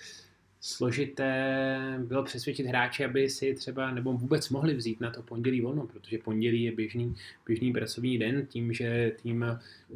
složité 0.62 2.00
bylo 2.08 2.24
přesvědčit 2.24 2.66
hráče, 2.66 3.06
aby 3.06 3.30
si 3.30 3.54
třeba 3.54 3.92
nebo 3.92 4.14
vůbec 4.14 4.50
mohli 4.50 4.74
vzít 4.74 5.02
na 5.02 5.12
to 5.12 5.24
pondělí 5.24 5.62
volno, 5.62 5.88
protože 5.88 6.18
pondělí 6.18 6.64
je 6.64 6.72
běžný, 6.72 7.16
běžný 7.46 7.74
pracovní 7.74 8.18
den, 8.18 8.46
tím, 8.46 8.74
že 8.74 9.12
tým 9.22 9.46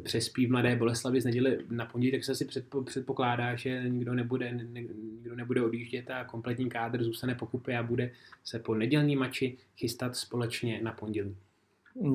přespí 0.02 0.46
v 0.46 0.50
Mladé 0.50 0.76
Boleslavi 0.76 1.20
z 1.20 1.24
neděle 1.24 1.56
na 1.70 1.86
pondělí, 1.86 2.12
tak 2.12 2.24
se 2.24 2.32
asi 2.32 2.44
předpo, 2.44 2.82
předpokládá, 2.82 3.54
že 3.54 3.84
nikdo 3.88 4.14
nebude, 4.14 4.52
ne, 4.52 4.82
nikdo 5.12 5.36
nebude 5.36 5.62
odjíždět 5.62 6.10
a 6.10 6.24
kompletní 6.24 6.68
kádr 6.68 7.04
zůstane 7.04 7.34
pokupy 7.34 7.74
a 7.74 7.82
bude 7.82 8.10
se 8.44 8.58
po 8.58 8.74
nedělní 8.74 9.16
mači 9.16 9.56
chystat 9.76 10.16
společně 10.16 10.80
na 10.82 10.92
pondělí. 10.92 11.36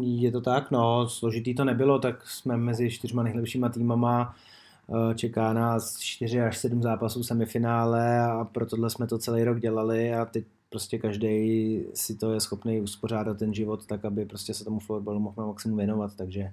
Je 0.01 0.31
to 0.31 0.41
tak, 0.41 0.72
no, 0.72 1.10
složitý 1.10 1.55
to 1.55 1.65
nebylo, 1.65 2.00
tak 2.00 2.27
jsme 2.27 2.58
mezi 2.58 2.89
čtyřma 2.89 3.24
nejlepšíma 3.24 3.70
týmama 3.70 4.36
čeká 5.15 5.53
nás 5.53 6.00
4 6.00 6.41
až 6.41 6.57
7 6.57 6.81
zápasů 6.81 7.23
semifinále 7.23 8.19
a 8.19 8.43
pro 8.43 8.65
tohle 8.65 8.89
jsme 8.89 9.07
to 9.07 9.17
celý 9.17 9.43
rok 9.43 9.59
dělali 9.59 10.13
a 10.13 10.25
teď 10.25 10.45
prostě 10.69 10.97
každý 10.97 11.83
si 11.93 12.15
to 12.15 12.33
je 12.33 12.39
schopný 12.39 12.81
uspořádat 12.81 13.38
ten 13.39 13.53
život 13.53 13.85
tak, 13.85 14.05
aby 14.05 14.25
prostě 14.25 14.53
se 14.53 14.63
tomu 14.63 14.79
florbalu 14.79 15.19
mohl 15.19 15.47
maximum 15.47 15.77
věnovat, 15.77 16.15
takže, 16.15 16.51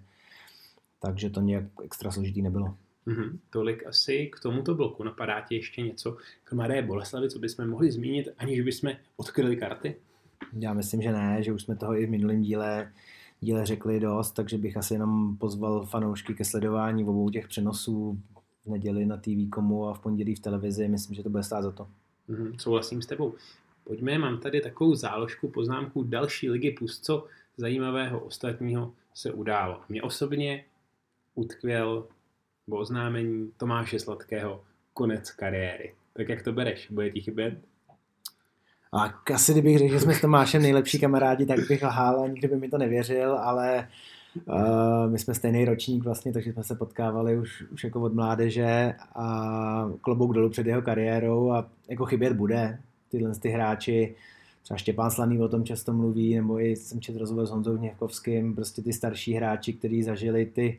takže 1.00 1.30
to 1.30 1.40
nějak 1.40 1.64
extra 1.84 2.10
složitý 2.10 2.42
nebylo. 2.42 2.74
Mm-hmm. 3.06 3.38
Tolik 3.50 3.86
asi 3.86 4.26
k 4.26 4.40
tomuto 4.40 4.74
bloku. 4.74 5.04
Napadá 5.04 5.40
ti 5.40 5.54
ještě 5.54 5.82
něco 5.82 6.16
k 6.44 6.52
Mladé 6.52 6.82
Boleslavi, 6.82 7.30
co 7.30 7.38
bychom 7.38 7.68
mohli 7.68 7.92
zmínit, 7.92 8.28
aniž 8.38 8.60
bychom 8.60 8.92
odkryli 9.16 9.56
karty? 9.56 9.96
Já 10.58 10.72
myslím, 10.72 11.02
že 11.02 11.12
ne, 11.12 11.42
že 11.42 11.52
už 11.52 11.62
jsme 11.62 11.76
toho 11.76 11.96
i 11.96 12.06
v 12.06 12.10
minulém 12.10 12.42
díle 12.42 12.92
díle 13.40 13.66
řekli 13.66 14.00
dost, 14.00 14.32
takže 14.32 14.58
bych 14.58 14.76
asi 14.76 14.94
jenom 14.94 15.36
pozval 15.36 15.86
fanoušky 15.86 16.34
ke 16.34 16.44
sledování 16.44 17.04
obou 17.04 17.30
těch 17.30 17.48
přenosů 17.48 18.18
v 18.64 18.70
neděli 18.70 19.06
na 19.06 19.16
TV 19.16 19.50
komu 19.50 19.88
a 19.88 19.94
v 19.94 20.00
pondělí 20.00 20.34
v 20.34 20.40
televizi. 20.40 20.88
Myslím, 20.88 21.14
že 21.16 21.22
to 21.22 21.30
bude 21.30 21.42
stát 21.42 21.62
za 21.62 21.72
to. 21.72 21.88
Mm, 22.28 22.58
souhlasím 22.58 23.02
s 23.02 23.06
tebou. 23.06 23.34
Pojďme, 23.84 24.18
mám 24.18 24.38
tady 24.38 24.60
takovou 24.60 24.94
záložku, 24.94 25.48
poznámku 25.48 26.02
další 26.02 26.50
ligy 26.50 26.70
plus 26.70 27.00
co 27.00 27.26
zajímavého 27.56 28.20
ostatního 28.20 28.92
se 29.14 29.32
událo. 29.32 29.80
Mě 29.88 30.02
osobně 30.02 30.64
utkvěl 31.34 32.06
v 32.66 32.74
oznámení 32.74 33.52
Tomáše 33.56 33.98
Sladkého 33.98 34.64
konec 34.92 35.30
kariéry. 35.30 35.94
Tak 36.12 36.28
jak 36.28 36.42
to 36.42 36.52
bereš? 36.52 36.90
Bude 36.90 37.10
ti 37.10 37.20
chybět? 37.20 37.58
A 38.92 39.14
asi 39.34 39.52
kdybych 39.52 39.78
řekl, 39.78 39.92
že 39.92 40.00
jsme 40.00 40.14
s 40.14 40.20
Tomášem 40.20 40.62
nejlepší 40.62 40.98
kamarádi, 40.98 41.46
tak 41.46 41.58
bych 41.68 41.82
lhal 41.82 42.22
a 42.22 42.28
nikdo 42.28 42.48
by 42.48 42.56
mi 42.56 42.68
to 42.68 42.78
nevěřil, 42.78 43.38
ale 43.38 43.88
uh, 44.46 45.10
my 45.10 45.18
jsme 45.18 45.34
stejný 45.34 45.64
ročník 45.64 46.04
vlastně, 46.04 46.32
takže 46.32 46.52
jsme 46.52 46.64
se 46.64 46.74
potkávali 46.74 47.38
už, 47.38 47.64
už 47.72 47.84
jako 47.84 48.00
od 48.00 48.14
mládeže 48.14 48.94
a 49.14 49.90
klobouk 50.00 50.34
dolů 50.34 50.50
před 50.50 50.66
jeho 50.66 50.82
kariérou 50.82 51.52
a 51.52 51.68
jako 51.88 52.06
chybět 52.06 52.32
bude. 52.32 52.78
Tyhle 53.10 53.34
ty 53.34 53.48
hráči, 53.48 54.14
třeba 54.62 54.78
Štěpán 54.78 55.10
Slaný 55.10 55.40
o 55.40 55.48
tom 55.48 55.64
často 55.64 55.92
mluví, 55.92 56.36
nebo 56.36 56.60
i 56.60 56.76
jsem 56.76 57.00
četl 57.00 57.18
rozhovor 57.18 57.46
s 57.46 57.50
Honzou 57.50 57.76
Hněvkovským, 57.76 58.54
prostě 58.54 58.82
ty 58.82 58.92
starší 58.92 59.32
hráči, 59.32 59.72
kteří 59.72 60.02
zažili 60.02 60.46
ty 60.46 60.78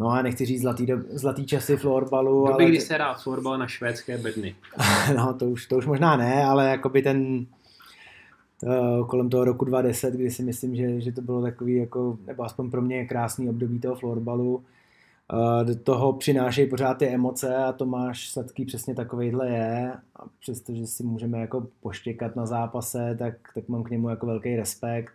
No 0.00 0.08
a 0.08 0.22
nechci 0.22 0.46
říct 0.46 0.60
zlatý, 0.60 0.86
do, 0.86 0.96
zlatý 1.10 1.46
časy 1.46 1.76
florbalu. 1.76 2.46
Doby, 2.46 2.64
ale... 2.64 2.70
kdy 2.70 2.80
se 2.80 2.94
hrál 2.94 3.14
florbal 3.22 3.58
na 3.58 3.66
švédské 3.66 4.18
bedny. 4.18 4.54
no 5.16 5.34
to 5.34 5.46
už, 5.46 5.66
to 5.66 5.76
už 5.76 5.86
možná 5.86 6.16
ne, 6.16 6.44
ale 6.44 6.70
jakoby 6.70 7.02
ten 7.02 7.46
to, 8.60 9.04
kolem 9.04 9.30
toho 9.30 9.44
roku 9.44 9.64
2010, 9.64 10.14
kdy 10.14 10.30
si 10.30 10.42
myslím, 10.42 10.74
že, 10.74 11.00
že 11.00 11.12
to 11.12 11.22
bylo 11.22 11.42
takový 11.42 11.76
jako, 11.76 12.18
nebo 12.26 12.42
aspoň 12.42 12.70
pro 12.70 12.82
mě 12.82 13.06
krásný 13.06 13.48
období 13.48 13.80
toho 13.80 13.94
florbalu. 13.94 14.64
Do 15.64 15.76
toho 15.76 16.12
přinášejí 16.12 16.68
pořád 16.68 16.94
ty 16.94 17.06
emoce 17.06 17.56
a 17.56 17.72
Tomáš 17.72 18.30
Sladký 18.30 18.64
přesně 18.64 18.94
takovejhle 18.94 19.48
je. 19.48 19.92
A 20.16 20.22
přestože 20.40 20.86
si 20.86 21.02
můžeme 21.02 21.40
jako 21.40 21.66
poštěkat 21.80 22.36
na 22.36 22.46
zápase, 22.46 23.16
tak, 23.18 23.34
tak 23.54 23.68
mám 23.68 23.82
k 23.82 23.90
němu 23.90 24.08
jako 24.08 24.26
velký 24.26 24.56
respekt 24.56 25.14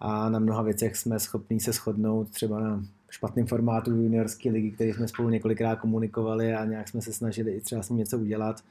a 0.00 0.28
na 0.28 0.38
mnoha 0.38 0.62
věcech 0.62 0.96
jsme 0.96 1.18
schopní 1.18 1.60
se 1.60 1.72
shodnout, 1.72 2.30
třeba 2.30 2.60
na 2.60 2.82
špatném 3.12 3.46
formátu 3.46 3.90
juniorské 3.90 4.50
ligy, 4.50 4.70
který 4.70 4.92
jsme 4.92 5.08
spolu 5.08 5.28
několikrát 5.28 5.76
komunikovali 5.76 6.54
a 6.54 6.64
nějak 6.64 6.88
jsme 6.88 7.02
se 7.02 7.12
snažili 7.12 7.52
i 7.52 7.60
třeba 7.60 7.82
s 7.82 7.88
ním 7.88 7.98
něco 7.98 8.18
udělat. 8.18 8.64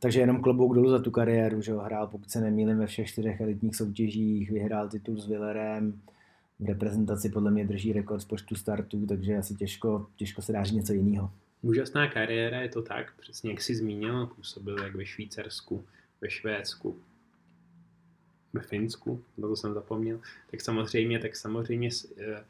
Takže 0.00 0.20
jenom 0.20 0.42
klobouk 0.42 0.74
dolů 0.74 0.90
za 0.90 0.98
tu 0.98 1.10
kariéru, 1.10 1.62
že 1.62 1.72
ho 1.72 1.80
hrál, 1.80 2.06
pokud 2.06 2.30
se 2.30 2.40
nemýlím, 2.40 2.78
ve 2.78 2.86
všech 2.86 3.08
čtyřech 3.08 3.40
elitních 3.40 3.76
soutěžích, 3.76 4.50
vyhrál 4.50 4.88
titul 4.88 5.20
s 5.20 5.28
Villerem, 5.28 6.00
v 6.60 6.66
reprezentaci 6.66 7.28
podle 7.28 7.50
mě 7.50 7.66
drží 7.66 7.92
rekord 7.92 8.20
z 8.20 8.24
počtu 8.24 8.54
startů, 8.54 9.06
takže 9.06 9.36
asi 9.36 9.54
těžko, 9.54 10.06
těžko 10.16 10.42
se 10.42 10.52
dá 10.52 10.64
říct 10.64 10.76
něco 10.76 10.92
jiného. 10.92 11.30
Úžasná 11.62 12.08
kariéra, 12.08 12.60
je 12.60 12.68
to 12.68 12.82
tak, 12.82 13.12
přesně 13.20 13.50
jak 13.50 13.62
jsi 13.62 13.74
zmínil, 13.74 14.26
působil 14.26 14.82
jak 14.82 14.94
ve 14.94 15.06
Švýcarsku, 15.06 15.84
ve 16.20 16.30
Švédsku, 16.30 16.98
ve 18.52 18.60
Finsku, 18.60 19.22
na 19.38 19.48
to 19.48 19.56
jsem 19.56 19.74
zapomněl, 19.74 20.20
tak 20.50 20.60
samozřejmě, 20.60 21.18
tak 21.18 21.36
samozřejmě 21.36 21.88
eh, 22.18 22.44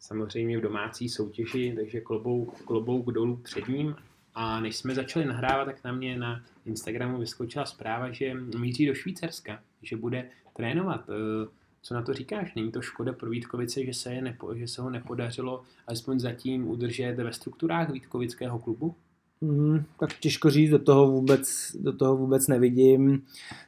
samozřejmě 0.00 0.58
v 0.58 0.62
domácí 0.62 1.08
soutěži, 1.08 1.72
takže 1.76 2.00
klobouk, 2.00 2.62
klobouk 2.62 3.12
dolů 3.12 3.36
před 3.36 3.68
ním. 3.68 3.94
A 4.34 4.60
než 4.60 4.76
jsme 4.76 4.94
začali 4.94 5.26
nahrávat, 5.26 5.64
tak 5.64 5.84
na 5.84 5.92
mě 5.92 6.18
na 6.18 6.42
Instagramu 6.64 7.18
vyskočila 7.18 7.66
zpráva, 7.66 8.10
že 8.10 8.34
míří 8.34 8.86
do 8.86 8.94
Švýcarska, 8.94 9.60
že 9.82 9.96
bude 9.96 10.28
trénovat. 10.56 11.04
Eh, 11.08 11.48
co 11.82 11.94
na 11.94 12.02
to 12.02 12.14
říkáš? 12.14 12.54
Není 12.54 12.72
to 12.72 12.82
škoda 12.82 13.12
pro 13.12 13.30
Vítkovice, 13.30 13.84
že 13.84 13.94
se, 13.94 14.14
je 14.14 14.22
nepo, 14.22 14.54
že 14.54 14.68
se 14.68 14.82
ho 14.82 14.90
nepodařilo 14.90 15.62
alespoň 15.86 16.18
zatím 16.18 16.68
udržet 16.68 17.14
ve 17.16 17.32
strukturách 17.32 17.90
Vítkovického 17.92 18.58
klubu? 18.58 18.94
Mm, 19.40 19.84
tak 19.98 20.18
těžko 20.18 20.50
říct, 20.50 20.70
do 20.70 20.78
toho, 20.78 21.10
vůbec, 21.10 21.76
do 21.80 21.92
toho 21.92 22.16
vůbec 22.16 22.48
nevidím. 22.48 23.22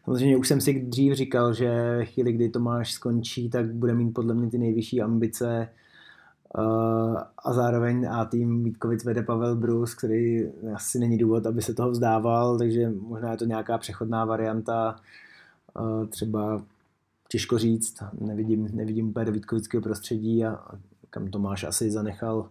Samozřejmě 0.05 0.37
už 0.37 0.49
jsem 0.49 0.61
si 0.61 0.81
dřív 0.81 1.13
říkal, 1.13 1.55
že 1.55 1.99
chvíli, 2.05 2.33
kdy 2.33 2.49
Tomáš 2.49 2.93
skončí, 2.93 3.51
tak 3.51 3.75
bude 3.75 3.95
mít 3.95 4.11
podle 4.11 4.35
mě 4.35 4.51
ty 4.51 4.59
nejvyšší 4.59 5.03
ambice 5.03 5.69
a 7.39 7.53
zároveň 7.53 8.09
A 8.11 8.25
tým 8.25 8.65
Vítkovic 8.65 9.05
vede 9.05 9.23
Pavel 9.23 9.57
Brus, 9.57 9.95
který 9.95 10.49
asi 10.75 10.99
není 10.99 11.19
důvod, 11.19 11.47
aby 11.47 11.63
se 11.63 11.75
toho 11.75 11.91
vzdával, 11.91 12.59
takže 12.59 12.91
možná 12.91 13.31
je 13.31 13.37
to 13.37 13.45
nějaká 13.45 13.79
přechodná 13.79 14.25
varianta, 14.25 14.97
třeba 16.09 16.63
těžko 17.29 17.59
říct, 17.59 18.03
nevidím, 18.21 18.69
nevidím 18.73 19.09
úplně 19.09 19.25
do 19.25 19.33
Vítkovického 19.33 19.83
prostředí 19.83 20.45
a 20.45 20.59
kam 21.11 21.27
Tomáš 21.27 21.65
asi 21.65 21.91
zanechal 21.91 22.49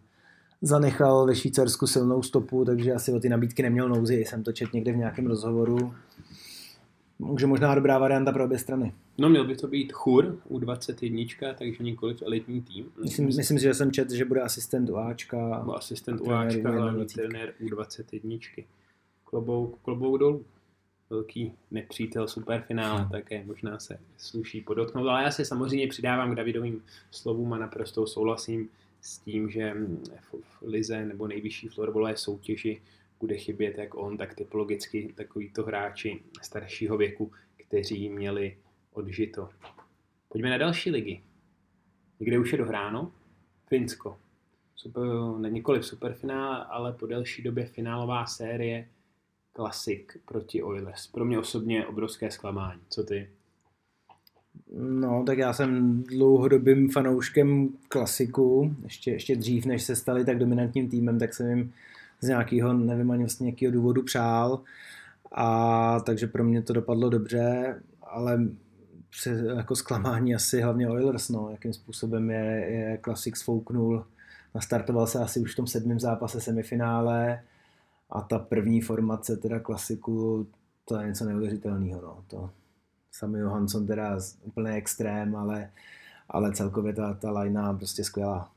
zanechal 0.62 1.26
ve 1.26 1.36
Švýcarsku 1.36 1.88
silnou 1.88 2.24
stopu, 2.24 2.66
takže 2.66 2.94
asi 2.94 3.14
o 3.14 3.20
ty 3.20 3.30
nabídky 3.30 3.64
neměl 3.64 3.90
nouzi. 3.90 4.16
Jsem 4.16 4.44
to 4.44 4.52
čet 4.52 4.74
někde 4.74 4.92
v 4.92 4.98
nějakém 4.98 5.28
rozhovoru 5.28 5.94
může 7.22 7.48
možná 7.48 7.76
dobrá 7.76 7.98
varianta 7.98 8.32
pro 8.32 8.46
obě 8.46 8.60
strany. 8.60 8.94
No 9.18 9.30
měl 9.30 9.48
by 9.48 9.56
to 9.56 9.68
být 9.68 9.92
chur 9.92 10.40
u 10.48 10.60
21, 10.60 11.24
takže 11.58 11.84
nikoliv 11.84 12.22
elitní 12.22 12.62
tým. 12.62 12.86
Myslím, 13.04 13.26
myslím 13.26 13.58
si, 13.58 13.64
že 13.64 13.74
jsem 13.74 13.92
čet, 13.92 14.12
že 14.12 14.26
bude 14.26 14.42
asistent 14.42 14.90
u 14.90 14.98
Ačka. 14.98 15.58
Nebo 15.58 15.76
asistent 15.76 16.22
u 16.22 16.32
Ačka, 16.32 16.72
hlavní 16.72 17.06
trenér 17.06 17.54
u 17.60 17.70
21. 17.70 18.38
Klobouk, 19.26 19.80
klobouk 19.82 20.20
dolů. 20.20 20.46
Velký 21.10 21.54
nepřítel 21.72 22.28
superfinále, 22.28 23.08
také 23.12 23.46
možná 23.46 23.80
se 23.80 24.00
sluší 24.18 24.62
podotknout. 24.62 25.08
Ale 25.08 25.24
já 25.24 25.32
se 25.32 25.46
samozřejmě 25.46 25.88
přidávám 25.88 26.32
k 26.32 26.36
Davidovým 26.36 26.84
slovům 27.12 27.54
a 27.54 27.58
naprosto 27.58 28.08
souhlasím 28.08 28.70
s 29.02 29.18
tím, 29.18 29.50
že 29.50 29.74
v 30.32 30.62
Lize 30.62 31.06
nebo 31.06 31.28
nejvyšší 31.28 31.68
florbalové 31.68 32.18
soutěži 32.18 32.82
bude 33.22 33.38
chybět 33.38 33.78
jak 33.78 33.96
on, 33.96 34.18
tak 34.18 34.34
typologicky 34.34 35.14
takovýto 35.16 35.64
hráči 35.64 36.24
staršího 36.42 36.98
věku, 36.98 37.32
kteří 37.58 38.10
měli 38.10 38.58
odžito. 38.92 39.50
Pojďme 40.30 40.50
na 40.50 40.58
další 40.58 40.92
ligy. 40.92 41.22
Kde 42.20 42.40
už 42.40 42.52
je 42.52 42.58
dohráno? 42.58 43.12
Finsko. 43.68 44.18
super, 44.76 45.04
nikoliv 45.50 45.86
superfinále, 45.86 46.66
ale 46.66 46.94
po 46.94 47.06
delší 47.06 47.42
době 47.42 47.66
finálová 47.66 48.26
série 48.26 48.88
klasik 49.54 50.18
proti 50.26 50.64
Oilers. 50.64 51.08
Pro 51.08 51.26
mě 51.26 51.40
osobně 51.40 51.86
obrovské 51.86 52.32
zklamání. 52.32 52.82
Co 52.90 53.04
ty? 53.04 53.30
No, 54.78 55.24
tak 55.26 55.38
já 55.38 55.54
jsem 55.54 56.04
dlouhodobým 56.04 56.90
fanouškem 56.90 57.70
klasiku. 57.88 58.76
Ještě, 58.84 59.12
ještě 59.12 59.36
dřív, 59.36 59.66
než 59.66 59.84
se 59.84 59.96
stali 59.96 60.26
tak 60.26 60.38
dominantním 60.38 60.90
týmem, 60.90 61.20
tak 61.20 61.34
jsem 61.34 61.50
jim 61.50 61.74
z 62.22 62.28
nějakého, 62.28 62.74
nevím 62.74 63.12
ani 63.12 63.24
vlastně 63.24 63.46
nějakého 63.46 63.72
důvodu 63.72 64.04
přál. 64.04 64.62
A 65.32 66.00
takže 66.00 66.28
pro 66.28 66.44
mě 66.44 66.62
to 66.62 66.74
dopadlo 66.74 67.10
dobře, 67.10 67.76
ale 68.02 68.40
se, 69.14 69.30
jako 69.56 69.76
zklamání 69.76 70.36
asi 70.36 70.62
hlavně 70.62 70.90
Oilers, 70.90 71.30
no, 71.30 71.50
jakým 71.52 71.74
způsobem 71.74 72.30
je, 72.30 72.66
je 72.70 72.98
klasik 72.98 73.38
sfouknul. 73.38 74.06
Nastartoval 74.56 75.08
se 75.08 75.20
asi 75.20 75.40
už 75.40 75.54
v 75.54 75.56
tom 75.56 75.68
sedmém 75.68 76.00
zápase 76.00 76.42
semifinále 76.42 77.44
a 78.10 78.22
ta 78.22 78.40
první 78.40 78.82
formace 78.82 79.38
teda 79.38 79.60
klasiku, 79.60 80.48
to 80.86 81.00
je 81.00 81.08
něco 81.08 81.26
neuvěřitelného. 81.26 82.02
No. 82.02 82.24
To, 82.28 82.50
Sami 83.12 83.40
Johansson 83.40 83.88
teda 83.88 84.18
úplně 84.44 84.72
extrém, 84.72 85.36
ale, 85.36 85.72
ale 86.30 86.52
celkově 86.52 86.94
ta, 86.94 87.14
ta 87.14 87.32
lajna 87.32 87.74
prostě 87.74 88.04
skvělá. 88.04 88.52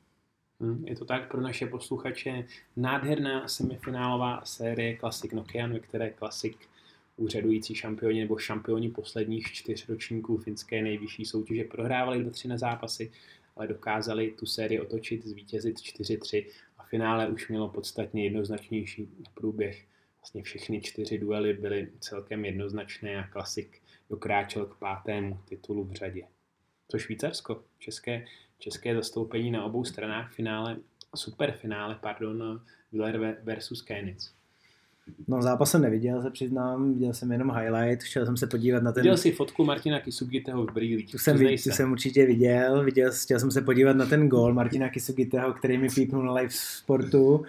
Hmm, 0.65 0.87
je 0.87 0.95
to 0.95 1.05
tak 1.05 1.31
pro 1.31 1.41
naše 1.41 1.67
posluchače. 1.67 2.45
Nádherná 2.75 3.47
semifinálová 3.47 4.45
série 4.45 4.95
Klasik 4.95 5.33
Nokian, 5.33 5.73
ve 5.73 5.79
které 5.79 6.09
Klasik 6.09 6.57
úřadující 7.17 7.75
šampioni 7.75 8.19
nebo 8.19 8.37
šampioni 8.37 8.89
posledních 8.89 9.53
čtyř 9.53 9.89
ročníků 9.89 10.37
finské 10.37 10.81
nejvyšší 10.81 11.25
soutěže 11.25 11.63
prohrávali 11.63 12.23
do 12.23 12.31
tři 12.31 12.47
na 12.47 12.57
zápasy, 12.57 13.11
ale 13.55 13.67
dokázali 13.67 14.31
tu 14.31 14.45
sérii 14.45 14.79
otočit, 14.79 15.25
zvítězit 15.25 15.77
4-3 15.77 16.45
a 16.77 16.83
finále 16.83 17.27
už 17.27 17.47
mělo 17.47 17.69
podstatně 17.69 18.23
jednoznačnější 18.23 19.09
průběh. 19.33 19.85
Vlastně 20.19 20.43
všechny 20.43 20.81
čtyři 20.81 21.17
duely 21.17 21.53
byly 21.53 21.91
celkem 21.99 22.45
jednoznačné 22.45 23.17
a 23.17 23.27
klasik 23.27 23.81
dokráčel 24.09 24.65
k 24.65 24.75
pátému 24.75 25.39
titulu 25.45 25.83
v 25.83 25.91
řadě. 25.91 26.27
Co 26.87 26.99
Švýcarsko, 26.99 27.63
české, 27.79 28.25
české 28.65 28.95
zastoupení 28.95 29.51
na 29.51 29.63
obou 29.63 29.83
stranách 29.83 30.33
finále, 30.33 30.77
superfinále, 31.15 31.97
pardon, 32.01 32.61
Willer 32.91 33.37
versus 33.43 33.81
Kenitz. 33.81 34.31
No 35.27 35.41
zápas 35.41 35.71
jsem 35.71 35.81
neviděl, 35.81 36.21
se 36.21 36.29
přiznám, 36.29 36.93
viděl 36.93 37.13
jsem 37.13 37.31
jenom 37.31 37.51
highlight, 37.51 38.03
chtěl 38.03 38.25
jsem 38.25 38.37
se 38.37 38.47
podívat 38.47 38.83
na 38.83 38.91
ten... 38.91 39.03
Viděl 39.03 39.17
jsi 39.17 39.31
fotku 39.31 39.65
Martina 39.65 39.99
Kisugiteho 39.99 40.63
v 40.63 40.73
brýlích, 40.73 41.11
tu 41.11 41.17
jsem, 41.17 41.37
tu 41.37 41.69
jsem 41.71 41.91
určitě 41.91 42.25
viděl, 42.25 42.83
viděl, 42.83 43.11
chtěl 43.13 43.39
jsem 43.39 43.51
se 43.51 43.61
podívat 43.61 43.95
na 43.95 44.05
ten 44.05 44.29
gol 44.29 44.53
Martina 44.53 44.89
Kisugiteho, 44.89 45.53
který 45.53 45.77
mi 45.77 45.89
pípnul 45.89 46.25
na 46.25 46.33
live 46.33 46.49
sportu, 46.51 47.45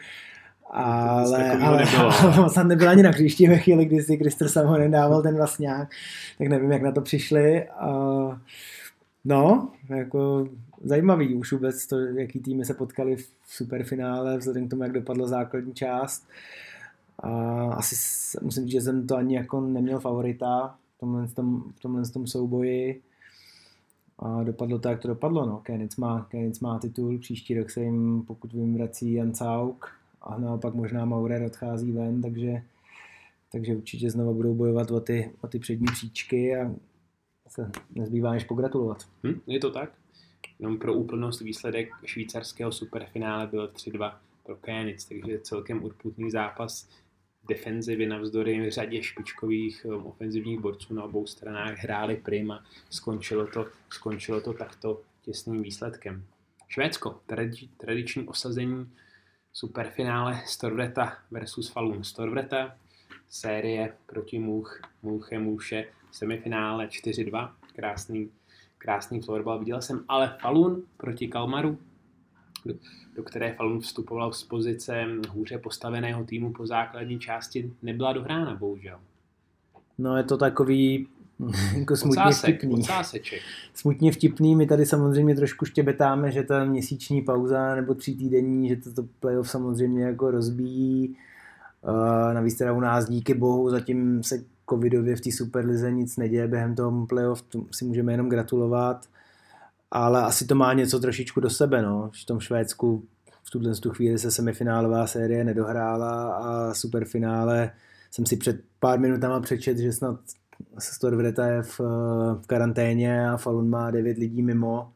ale, 0.70 1.58
ale, 1.58 1.84
ale 1.96 2.50
on 2.60 2.68
nebyl 2.68 2.88
ani 2.88 3.02
na 3.02 3.10
hřišti 3.10 3.48
ve 3.48 3.58
chvíli, 3.58 3.84
kdy 3.84 4.02
si 4.02 4.16
Krister 4.16 4.64
ho 4.64 4.78
nedával 4.78 5.22
ten 5.22 5.36
vlastňák, 5.36 5.88
tak 6.38 6.48
nevím, 6.48 6.72
jak 6.72 6.82
na 6.82 6.92
to 6.92 7.00
přišli. 7.00 7.66
Uh, 7.88 8.38
no, 9.24 9.68
jako 9.88 10.48
zajímavý 10.82 11.34
už 11.34 11.52
vůbec 11.52 11.86
to, 11.86 11.98
jaký 11.98 12.40
týmy 12.40 12.64
se 12.64 12.74
potkali 12.74 13.16
v 13.16 13.32
superfinále, 13.46 14.38
vzhledem 14.38 14.66
k 14.66 14.70
tomu, 14.70 14.82
jak 14.82 14.92
dopadla 14.92 15.26
základní 15.26 15.74
část. 15.74 16.28
A 17.18 17.30
asi 17.72 17.96
musím 18.42 18.64
říct, 18.64 18.72
že 18.72 18.80
jsem 18.80 19.06
to 19.06 19.16
ani 19.16 19.36
jako 19.36 19.60
neměl 19.60 20.00
favorita 20.00 20.78
v 20.96 20.98
tomhle, 20.98 21.28
tom, 21.28 21.64
v 21.76 21.80
tomhle 21.80 22.08
tom 22.08 22.26
souboji. 22.26 23.02
A 24.18 24.42
dopadlo 24.42 24.78
to, 24.78 24.88
jak 24.88 25.00
to 25.00 25.08
dopadlo. 25.08 25.46
No. 25.46 25.60
Kenitz, 25.62 25.96
má, 25.96 26.26
Kenitz 26.30 26.60
má 26.60 26.78
titul, 26.78 27.18
příští 27.18 27.58
rok 27.58 27.70
se 27.70 27.80
jim, 27.80 28.22
pokud 28.26 28.52
vím, 28.52 28.74
vrací 28.74 29.12
Jan 29.12 29.32
Cauk 29.32 29.88
a 30.22 30.38
naopak 30.38 30.74
možná 30.74 31.04
Maurer 31.04 31.42
odchází 31.42 31.92
ven, 31.92 32.22
takže, 32.22 32.62
takže 33.52 33.76
určitě 33.76 34.10
znovu 34.10 34.34
budou 34.34 34.54
bojovat 34.54 34.90
o 34.90 35.00
ty, 35.00 35.32
o 35.40 35.48
ty 35.48 35.58
přední 35.58 35.86
příčky 35.86 36.56
a 36.56 36.74
se 37.48 37.70
nezbývá 37.94 38.32
než 38.32 38.44
pogratulovat. 38.44 38.98
Hm, 39.26 39.40
je 39.46 39.60
to 39.60 39.70
tak? 39.70 39.92
Jenom 40.58 40.78
pro 40.78 40.94
úplnost 40.94 41.40
výsledek 41.40 41.88
švýcarského 42.04 42.72
superfinále 42.72 43.46
byl 43.46 43.68
3-2 43.68 44.16
pro 44.46 44.56
Kénic, 44.56 45.04
takže 45.04 45.38
celkem 45.38 45.84
urputný 45.84 46.30
zápas 46.30 46.88
defenzivy 47.48 48.06
navzdory 48.06 48.70
řadě 48.70 49.02
špičkových 49.02 49.86
um, 49.88 50.06
ofenzivních 50.06 50.60
borců 50.60 50.94
na 50.94 51.04
obou 51.04 51.26
stranách 51.26 51.78
hráli 51.78 52.16
prima. 52.16 52.64
Skončilo 52.90 53.46
to, 53.46 53.66
skončilo 53.90 54.40
to 54.40 54.52
takto 54.52 55.02
těsným 55.22 55.62
výsledkem. 55.62 56.24
Švédsko, 56.68 57.20
tradi, 57.26 57.68
tradiční 57.76 58.26
osazení 58.28 58.92
superfinále 59.52 60.42
Storvreta 60.46 61.18
versus 61.30 61.68
Falun 61.68 62.04
Storvreta, 62.04 62.76
série 63.28 63.96
proti 64.06 64.38
Much, 64.38 64.80
Muche 65.02 65.38
Muše, 65.38 65.84
semifinále 66.12 66.86
4-2, 66.86 67.52
krásný, 67.76 68.30
krásný 68.86 69.20
florbal. 69.20 69.58
Viděl 69.58 69.82
jsem 69.82 70.00
ale 70.08 70.36
Falun 70.40 70.82
proti 70.96 71.28
Kalmaru, 71.28 71.78
do 73.16 73.22
které 73.22 73.52
Falun 73.52 73.80
vstupoval 73.80 74.32
z 74.32 74.44
pozice 74.44 75.04
hůře 75.30 75.58
postaveného 75.58 76.24
týmu 76.24 76.52
po 76.52 76.66
základní 76.66 77.18
části, 77.18 77.72
nebyla 77.82 78.12
dohrána, 78.12 78.54
bohužel. 78.54 78.98
No 79.98 80.16
je 80.16 80.22
to 80.22 80.36
takový 80.36 81.08
jako 81.78 81.96
smutně 81.96 82.22
Ocásek, 82.22 82.56
vtipný. 82.56 82.82
Ocáseček. 82.82 83.40
Smutně 83.74 84.12
vtipný, 84.12 84.56
my 84.56 84.66
tady 84.66 84.86
samozřejmě 84.86 85.34
trošku 85.34 85.64
štěbetáme, 85.64 86.32
že 86.32 86.42
ta 86.42 86.64
měsíční 86.64 87.22
pauza 87.22 87.74
nebo 87.74 87.94
tří 87.94 88.16
týdenní, 88.16 88.68
že 88.68 88.76
to, 88.76 88.92
to 88.92 89.08
playoff 89.20 89.50
samozřejmě 89.50 90.04
jako 90.04 90.30
rozbíjí. 90.30 91.16
Uh, 91.82 92.34
navíc 92.34 92.54
teda 92.54 92.72
u 92.72 92.80
nás 92.80 93.08
díky 93.08 93.34
bohu 93.34 93.70
zatím 93.70 94.22
se 94.22 94.44
covidově 94.70 95.16
v 95.16 95.20
té 95.20 95.32
Superlize 95.32 95.92
nic 95.92 96.16
neděje 96.16 96.48
během 96.48 96.74
toho 96.74 97.06
playoff, 97.06 97.42
to 97.42 97.66
si 97.70 97.84
můžeme 97.84 98.12
jenom 98.12 98.28
gratulovat 98.28 99.06
ale 99.90 100.22
asi 100.22 100.46
to 100.46 100.54
má 100.54 100.72
něco 100.72 101.00
trošičku 101.00 101.40
do 101.40 101.50
sebe, 101.50 101.82
no. 101.82 102.10
V 102.22 102.26
tom 102.26 102.40
Švédsku 102.40 103.04
v 103.44 103.50
tuhle 103.50 103.74
tu 103.74 103.90
chvíli 103.90 104.18
se 104.18 104.30
semifinálová 104.30 105.06
série 105.06 105.44
nedohrála 105.44 106.32
a 106.32 106.74
superfinále 106.74 107.70
jsem 108.10 108.26
si 108.26 108.36
před 108.36 108.60
pár 108.80 109.00
minutama 109.00 109.40
přečet, 109.40 109.78
že 109.78 109.92
snad 109.92 110.20
Storvreta 110.78 111.46
je 111.46 111.62
v, 111.62 111.80
v 112.42 112.46
karanténě 112.46 113.28
a 113.30 113.36
Falun 113.36 113.68
má 113.68 113.90
devět 113.90 114.18
lidí 114.18 114.42
mimo 114.42 114.92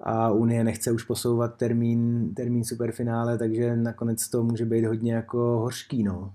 a 0.00 0.30
Unie 0.30 0.64
nechce 0.64 0.92
už 0.92 1.04
posouvat 1.04 1.56
termín, 1.56 2.34
termín 2.34 2.64
superfinále, 2.64 3.38
takže 3.38 3.76
nakonec 3.76 4.28
to 4.28 4.42
může 4.42 4.64
být 4.64 4.84
hodně 4.84 5.14
jako 5.14 5.38
hořký, 5.38 6.02
no. 6.02 6.34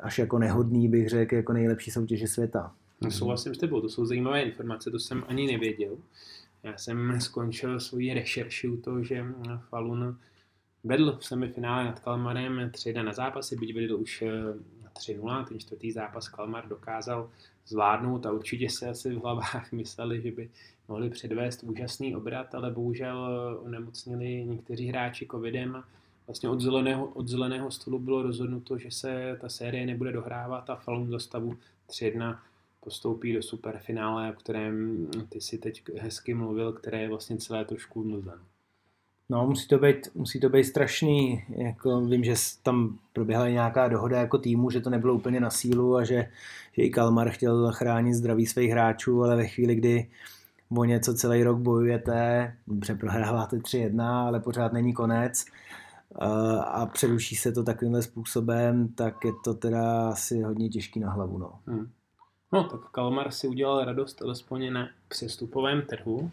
Až 0.00 0.18
jako 0.18 0.38
nehodný 0.38 0.88
bych 0.88 1.08
řekl, 1.08 1.34
jako 1.34 1.52
nejlepší 1.52 1.90
soutěže 1.90 2.28
světa. 2.28 2.74
No, 3.00 3.10
souhlasím 3.10 3.54
s 3.54 3.58
tebou, 3.58 3.80
to 3.80 3.88
jsou 3.88 4.06
zajímavé 4.06 4.42
informace, 4.42 4.90
to 4.90 4.98
jsem 4.98 5.24
ani 5.28 5.52
nevěděl. 5.52 5.96
Já 6.62 6.78
jsem 6.78 7.20
skončil 7.20 7.80
svoji 7.80 8.14
rešerši 8.14 8.68
u 8.68 8.76
toho, 8.76 9.02
že 9.02 9.24
Falun 9.68 10.18
vedl 10.84 11.16
v 11.20 11.24
semifinále 11.24 11.84
nad 11.84 12.00
Kalmarem 12.00 12.70
3 12.70 12.92
na 12.92 13.12
zápasy, 13.12 13.56
byť 13.56 13.74
vedl 13.74 13.94
už 13.94 14.24
3-0, 14.92 15.44
ten 15.44 15.58
čtvrtý 15.58 15.92
zápas 15.92 16.28
Kalmar 16.28 16.68
dokázal 16.68 17.30
zvládnout 17.66 18.26
a 18.26 18.32
určitě 18.32 18.70
se 18.70 18.88
asi 18.88 19.14
v 19.14 19.18
hlavách 19.18 19.72
mysleli, 19.72 20.22
že 20.22 20.30
by 20.30 20.50
mohli 20.88 21.10
předvést 21.10 21.62
úžasný 21.62 22.16
obrat, 22.16 22.54
ale 22.54 22.70
bohužel 22.70 23.18
onemocnili 23.64 24.44
někteří 24.44 24.86
hráči 24.86 25.26
covidem. 25.30 25.82
Vlastně 26.26 26.48
od 26.48 26.60
zeleného, 26.60 27.06
od 27.06 27.28
zeleného 27.28 27.70
stolu 27.70 27.98
bylo 27.98 28.22
rozhodnuto, 28.22 28.78
že 28.78 28.90
se 28.90 29.38
ta 29.40 29.48
série 29.48 29.86
nebude 29.86 30.12
dohrávat 30.12 30.70
a 30.70 30.76
Falun 30.76 31.10
za 31.10 31.18
stavu 31.18 31.56
3-1 31.90 32.38
postoupí 32.84 33.32
do 33.32 33.42
superfinále, 33.42 34.30
o 34.30 34.40
kterém 34.40 35.06
ty 35.28 35.40
si 35.40 35.58
teď 35.58 35.82
hezky 35.98 36.34
mluvil, 36.34 36.72
které 36.72 37.02
je 37.02 37.08
vlastně 37.08 37.36
celé 37.36 37.64
trošku 37.64 38.04
mluven. 38.04 38.38
No, 39.28 39.46
musí 39.46 39.68
to 39.68 39.78
být, 39.78 40.08
musí 40.14 40.40
to 40.40 40.48
být 40.48 40.64
strašný. 40.64 41.44
Jako 41.48 42.00
vím, 42.00 42.24
že 42.24 42.34
tam 42.62 42.98
proběhla 43.12 43.48
nějaká 43.48 43.88
dohoda 43.88 44.18
jako 44.18 44.38
týmu, 44.38 44.70
že 44.70 44.80
to 44.80 44.90
nebylo 44.90 45.14
úplně 45.14 45.40
na 45.40 45.50
sílu 45.50 45.96
a 45.96 46.04
že, 46.04 46.28
že 46.72 46.82
i 46.82 46.90
Kalmar 46.90 47.30
chtěl 47.30 47.72
chránit 47.72 48.14
zdraví 48.14 48.46
svých 48.46 48.70
hráčů, 48.70 49.22
ale 49.22 49.36
ve 49.36 49.46
chvíli, 49.46 49.74
kdy 49.74 50.10
o 50.76 50.84
něco 50.84 51.14
celý 51.14 51.42
rok 51.42 51.58
bojujete, 51.58 52.52
dobře 52.66 52.94
prohráváte 52.94 53.56
3-1, 53.56 54.02
ale 54.02 54.40
pořád 54.40 54.72
není 54.72 54.92
konec 54.92 55.44
a 56.60 56.86
přeruší 56.86 57.36
se 57.36 57.52
to 57.52 57.62
takovýmhle 57.62 58.02
způsobem, 58.02 58.88
tak 58.88 59.24
je 59.24 59.32
to 59.44 59.54
teda 59.54 60.08
asi 60.08 60.42
hodně 60.42 60.68
těžký 60.68 61.00
na 61.00 61.10
hlavu. 61.10 61.38
No. 61.38 61.58
Hmm. 61.66 61.90
No, 62.52 62.64
tak 62.64 62.80
Kalmar 62.90 63.30
si 63.30 63.48
udělal 63.48 63.84
radost 63.84 64.22
alespoň 64.22 64.72
na 64.72 64.88
přestupovém 65.08 65.82
trhu. 65.82 66.30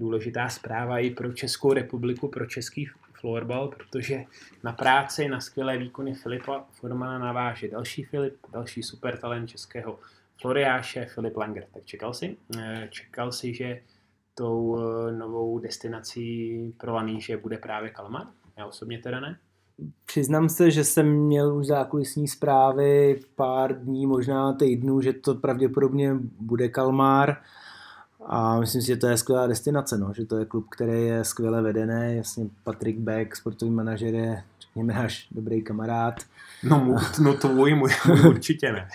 Důležitá 0.00 0.48
zpráva 0.48 0.98
i 0.98 1.10
pro 1.10 1.32
Českou 1.32 1.72
republiku, 1.72 2.28
pro 2.28 2.46
český 2.46 2.88
florbal, 3.20 3.68
protože 3.68 4.24
na 4.62 4.72
práci, 4.72 5.28
na 5.28 5.40
skvělé 5.40 5.78
výkony 5.78 6.14
Filipa 6.14 6.66
Formana 6.72 7.18
naváže 7.18 7.68
další 7.68 8.04
Filip, 8.04 8.36
další 8.52 8.82
super 8.82 9.18
talent 9.18 9.46
českého 9.46 9.98
Floriáše, 10.40 11.06
Filip 11.06 11.36
Langer. 11.36 11.66
Tak 11.74 11.84
čekal 11.84 12.14
si? 12.14 12.36
Eh, 12.58 12.88
čekal 12.90 13.32
si, 13.32 13.54
že 13.54 13.80
tou 14.34 14.78
eh, 14.78 15.12
novou 15.12 15.58
destinací 15.58 16.74
pro 16.80 16.94
laníže 16.94 17.36
bude 17.36 17.58
právě 17.58 17.90
Kalmar? 17.90 18.26
Já 18.58 18.66
osobně 18.66 18.98
teda 18.98 19.20
ne. 19.20 19.38
Přiznám 20.06 20.48
se, 20.48 20.70
že 20.70 20.84
jsem 20.84 21.06
měl 21.06 21.56
už 21.56 21.66
zákulisní 21.66 22.28
zprávy 22.28 23.20
pár 23.36 23.78
dní, 23.84 24.06
možná 24.06 24.52
týdnů, 24.52 25.00
že 25.00 25.12
to 25.12 25.34
pravděpodobně 25.34 26.14
bude 26.40 26.68
Kalmar. 26.68 27.36
A 28.26 28.60
myslím 28.60 28.82
si, 28.82 28.86
že 28.86 28.96
to 28.96 29.06
je 29.06 29.16
skvělá 29.16 29.46
destinace, 29.46 29.98
no. 29.98 30.12
že 30.16 30.26
to 30.26 30.36
je 30.36 30.44
klub, 30.44 30.66
který 30.70 31.06
je 31.06 31.24
skvěle 31.24 31.62
vedený. 31.62 32.16
Jasně 32.16 32.48
Patrick 32.64 32.98
Beck, 32.98 33.36
sportovní 33.36 33.74
manažer, 33.74 34.14
je, 34.14 34.44
řekněme, 34.60 34.94
náš 34.94 35.28
dobrý 35.30 35.62
kamarád. 35.62 36.14
No, 36.62 36.96
no 37.22 37.36
to 37.36 37.48
můj, 37.48 37.74
můj, 37.74 37.90
určitě 38.28 38.72
ne. 38.72 38.88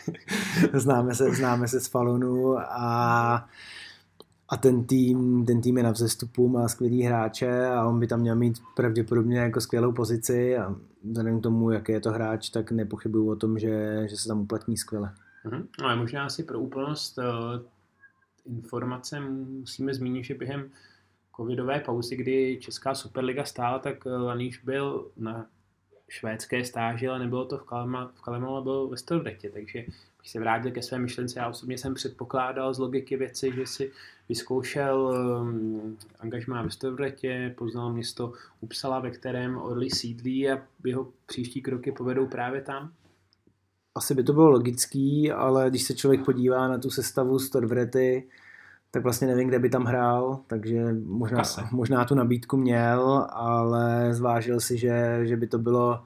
známe, 0.73 1.15
se, 1.15 1.35
známe 1.35 1.67
se 1.67 1.79
z 1.79 1.87
Falunu 1.87 2.57
a 2.59 3.49
a 4.51 4.57
ten 4.57 4.85
tým, 4.85 5.45
ten 5.45 5.61
tým 5.61 5.77
je 5.77 5.83
na 5.83 5.91
vzestupu, 5.91 6.47
má 6.47 6.67
skvělý 6.67 7.03
hráče 7.03 7.65
a 7.65 7.85
on 7.85 7.99
by 7.99 8.07
tam 8.07 8.19
měl 8.19 8.35
mít 8.35 8.57
pravděpodobně 8.75 9.39
jako 9.39 9.61
skvělou 9.61 9.91
pozici 9.91 10.57
a 10.57 10.75
vzhledem 11.03 11.39
k 11.39 11.43
tomu, 11.43 11.71
jaký 11.71 11.91
je 11.91 11.99
to 11.99 12.11
hráč, 12.11 12.49
tak 12.49 12.71
nepochybuju 12.71 13.31
o 13.31 13.35
tom, 13.35 13.59
že, 13.59 14.03
že 14.09 14.17
se 14.17 14.27
tam 14.27 14.39
uplatní 14.41 14.77
skvěle. 14.77 15.13
Mm-hmm. 15.45 15.67
Ale 15.83 15.95
možná 15.95 16.25
asi 16.25 16.43
pro 16.43 16.59
úplnost 16.59 17.17
uh, 17.17 17.25
informace 18.45 19.19
musíme 19.19 19.93
zmínit, 19.93 20.23
že 20.23 20.33
během 20.33 20.69
covidové 21.39 21.79
pauzy, 21.79 22.15
kdy 22.15 22.57
Česká 22.61 22.95
Superliga 22.95 23.45
stála, 23.45 23.79
tak 23.79 23.95
eh, 24.05 24.09
Laníš 24.09 24.63
byl 24.63 25.11
na 25.17 25.45
švédské 26.09 26.65
stáži, 26.65 27.07
ale 27.07 27.19
nebylo 27.19 27.45
to 27.45 27.57
v 27.57 27.63
Kalema, 27.63 28.11
v 28.15 28.21
Kalemu, 28.21 28.47
ale 28.47 28.61
byl 28.61 28.87
ve 28.87 28.97
Stodretě, 28.97 29.49
takže 29.49 29.85
když 30.19 30.31
se 30.31 30.39
vrátil 30.39 30.71
ke 30.71 30.81
své 30.81 30.99
myšlence, 30.99 31.39
já 31.39 31.49
osobně 31.49 31.77
jsem 31.77 31.93
předpokládal 31.93 32.73
z 32.73 32.79
logiky 32.79 33.17
věci, 33.17 33.51
že 33.55 33.65
si 33.65 33.91
vyzkoušel 34.29 34.97
um, 35.41 35.97
angažmá 36.19 36.61
ve 36.61 36.71
Stodretě, 36.71 37.55
poznal 37.57 37.93
město 37.93 38.33
Upsala, 38.61 38.99
ve 38.99 39.11
kterém 39.11 39.57
Orly 39.57 39.89
sídlí 39.89 40.49
a 40.49 40.61
jeho 40.85 41.07
příští 41.25 41.61
kroky 41.61 41.91
povedou 41.91 42.27
právě 42.27 42.61
tam. 42.61 42.91
Asi 43.95 44.15
by 44.15 44.23
to 44.23 44.33
bylo 44.33 44.49
logický, 44.49 45.31
ale 45.31 45.69
když 45.69 45.83
se 45.83 45.95
člověk 45.95 46.25
podívá 46.25 46.67
na 46.67 46.77
tu 46.77 46.89
sestavu 46.89 47.39
Stodvrety, 47.39 48.27
tak 48.91 49.03
vlastně 49.03 49.27
nevím, 49.27 49.47
kde 49.47 49.59
by 49.59 49.69
tam 49.69 49.83
hrál, 49.83 50.39
takže 50.47 50.93
možná, 51.05 51.43
možná 51.71 52.05
tu 52.05 52.15
nabídku 52.15 52.57
měl, 52.57 53.27
ale 53.29 54.13
zvážil 54.13 54.59
si, 54.59 54.77
že, 54.77 55.19
že 55.23 55.37
by 55.37 55.47
to 55.47 55.59
bylo 55.59 56.03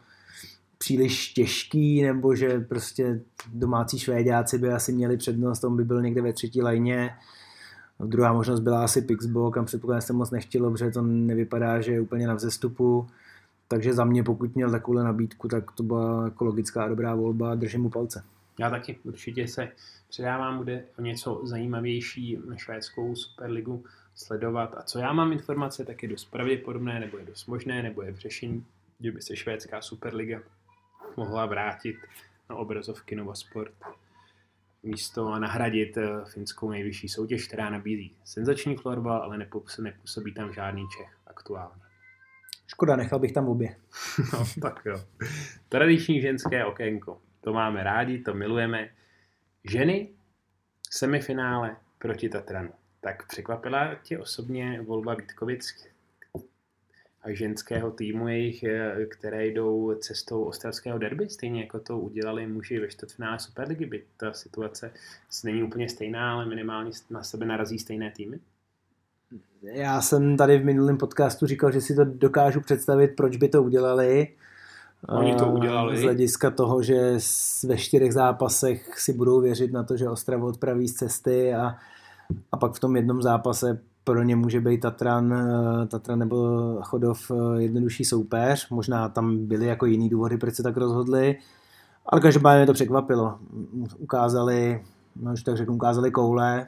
příliš 0.84 1.34
těžký, 1.34 2.02
nebo 2.02 2.36
že 2.36 2.60
prostě 2.60 3.22
domácí 3.54 4.00
švédáci 4.00 4.58
by 4.58 4.70
asi 4.70 4.94
měli 4.94 5.18
přednost, 5.18 5.64
on 5.64 5.78
by 5.78 5.84
byl 5.84 6.02
někde 6.02 6.22
ve 6.22 6.34
třetí 6.34 6.62
lajně. 6.62 7.10
Druhá 8.06 8.34
možnost 8.34 8.60
byla 8.60 8.84
asi 8.84 9.02
Pixbo, 9.02 9.52
kam 9.52 9.66
předpokládám 9.66 10.02
se 10.02 10.14
moc 10.14 10.32
nechtělo, 10.32 10.72
protože 10.72 10.92
to 10.92 11.02
nevypadá, 11.02 11.82
že 11.82 11.92
je 11.92 12.02
úplně 12.02 12.28
na 12.28 12.34
vzestupu. 12.34 13.08
Takže 13.68 13.94
za 13.94 14.06
mě, 14.06 14.24
pokud 14.24 14.56
měl 14.56 14.72
takovou 14.72 14.98
nabídku, 14.98 15.48
tak 15.48 15.72
to 15.72 15.84
byla 15.84 16.24
jako 16.24 16.46
logická 16.46 16.84
a 16.84 16.88
dobrá 16.88 17.16
volba, 17.16 17.56
držím 17.56 17.82
mu 17.82 17.90
palce. 17.90 18.24
Já 18.60 18.70
taky, 18.70 18.98
určitě 19.04 19.48
se 19.48 19.70
předávám, 20.10 20.58
bude 20.58 20.84
o 21.00 21.02
něco 21.02 21.42
zajímavější 21.44 22.40
švédskou 22.56 23.16
superligu 23.16 23.84
sledovat. 24.16 24.76
A 24.78 24.84
co 24.84 25.00
já 25.00 25.14
mám 25.14 25.32
informace, 25.32 25.86
tak 25.86 26.04
je 26.04 26.10
dost 26.10 26.26
pravděpodobné, 26.26 27.00
nebo 27.00 27.18
je 27.18 27.26
dost 27.26 27.46
možné, 27.46 27.84
nebo 27.84 28.02
je 28.02 28.12
v 28.12 28.18
řešení, 28.18 28.66
že 29.00 29.12
by 29.12 29.22
se 29.22 29.36
švédská 29.36 29.82
superliga 29.82 30.40
mohla 31.18 31.46
vrátit 31.46 31.96
na 32.50 32.56
obrazovky 32.56 33.16
Nova 33.16 33.36
Sport 33.36 33.74
místo 34.84 35.28
a 35.28 35.40
nahradit 35.40 35.98
eh, 35.98 36.26
finskou 36.26 36.70
nejvyšší 36.70 37.10
soutěž, 37.10 37.48
která 37.48 37.70
nabízí 37.70 38.18
senzační 38.24 38.76
florbal, 38.76 39.24
ale 39.24 39.38
nepůsobí 39.80 40.34
tam 40.34 40.54
žádný 40.54 40.86
Čech 40.98 41.18
aktuálně. 41.28 41.82
Škoda, 42.68 42.96
nechal 42.96 43.20
bych 43.20 43.32
tam 43.32 43.50
obě. 43.50 43.76
no, 44.34 44.46
tak 44.62 44.82
jo. 44.86 45.04
Tradiční 45.70 46.22
ženské 46.22 46.66
okénko. 46.66 47.22
To 47.42 47.54
máme 47.54 47.84
rádi, 47.84 48.20
to 48.20 48.34
milujeme. 48.34 48.90
Ženy 49.64 50.10
semifinále 50.90 51.76
proti 52.00 52.30
Tatranu. 52.30 52.72
Tak 53.02 53.28
překvapila 53.28 53.96
tě 53.96 54.20
osobně 54.20 54.82
volba 54.82 55.16
Vítkovic 55.16 55.93
ženského 57.28 57.92
týmu 57.92 58.28
jejich, 58.28 58.64
eh, 58.64 59.06
které 59.06 59.48
jdou 59.48 59.96
cestou 59.96 60.44
ostravského 60.44 60.98
derby, 60.98 61.30
stejně 61.30 61.62
jako 61.62 61.80
to 61.80 62.00
udělali 62.00 62.48
muži 62.48 62.80
ve 62.80 62.88
čtvrtfinále 62.88 63.40
Superligy, 63.40 63.86
byť 63.86 64.04
ta 64.18 64.34
situace 64.34 64.92
není 65.44 65.64
úplně 65.64 65.90
stejná, 65.90 66.34
ale 66.34 66.46
minimálně 66.46 66.92
na 67.10 67.24
sebe 67.24 67.46
narazí 67.46 67.80
stejné 67.80 68.12
týmy? 68.12 68.40
Já 69.62 70.02
jsem 70.02 70.38
tady 70.38 70.58
v 70.58 70.66
minulém 70.66 70.98
podcastu 70.98 71.48
říkal, 71.48 71.72
že 71.72 71.82
si 71.82 71.96
to 71.96 72.06
dokážu 72.06 72.62
představit, 72.62 73.08
proč 73.08 73.38
by 73.38 73.48
to 73.48 73.64
udělali. 73.64 74.28
Oni 75.10 75.36
to 75.36 75.52
udělali. 75.52 75.98
Z 75.98 76.02
hlediska 76.02 76.52
toho, 76.52 76.84
že 76.84 77.18
ve 77.64 77.78
čtyřech 77.78 78.14
zápasech 78.14 79.00
si 79.00 79.14
budou 79.14 79.42
věřit 79.42 79.72
na 79.72 79.84
to, 79.84 79.98
že 79.98 80.10
Ostrava 80.10 80.46
odpraví 80.46 80.88
z 80.88 80.94
cesty 80.94 81.54
a, 81.54 81.76
a 82.52 82.58
pak 82.58 82.74
v 82.74 82.80
tom 82.80 82.96
jednom 82.96 83.22
zápase 83.22 83.82
pro 84.04 84.24
ně 84.24 84.36
může 84.36 84.62
být 84.62 84.80
Tatran, 84.80 85.34
eh, 85.34 85.88
Tatran 85.88 86.20
nebo 86.20 86.38
Chodov 86.82 87.32
eh, 87.32 87.62
jednodušší 87.62 88.06
soupeř. 88.06 88.70
Možná 88.70 89.10
tam 89.10 89.46
byly 89.48 89.66
jako 89.66 89.86
jiný 89.86 90.10
důvody, 90.10 90.38
proč 90.38 90.56
se 90.56 90.64
tak 90.64 90.78
rozhodli. 90.78 91.38
Ale 92.06 92.22
každopádně 92.22 92.58
mě 92.58 92.66
to 92.66 92.74
překvapilo. 92.74 93.40
Ukázali, 93.98 94.84
no 95.16 95.34
už 95.34 95.44
tak 95.44 95.58
řeknu, 95.58 95.76
ukázali 95.76 96.12
koule, 96.12 96.68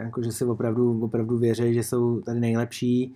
jako 0.00 0.22
že 0.22 0.32
si 0.32 0.44
opravdu, 0.44 1.04
opravdu 1.04 1.38
věří, 1.38 1.74
že 1.74 1.82
jsou 1.82 2.20
tady 2.20 2.40
nejlepší. 2.40 3.14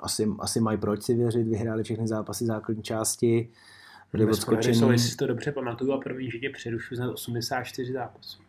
Asi, 0.00 0.28
asi 0.38 0.60
mají 0.60 0.78
proč 0.78 1.02
si 1.02 1.14
věřit, 1.14 1.48
vyhráli 1.48 1.82
všechny 1.82 2.08
zápasy 2.08 2.46
základní 2.46 2.82
části. 2.82 3.48
Byli 4.12 4.26
odskočení. 4.26 4.74
Jsou, 4.74 4.90
jestli 4.90 5.08
si 5.08 5.16
to 5.16 5.26
dobře 5.26 5.52
pamatuju 5.52 5.92
a 5.92 5.98
první 5.98 6.30
že 6.30 6.38
tě 6.38 6.50
přerušu 6.50 6.96
za 6.96 7.12
84 7.12 7.92
zápasů. 7.92 8.43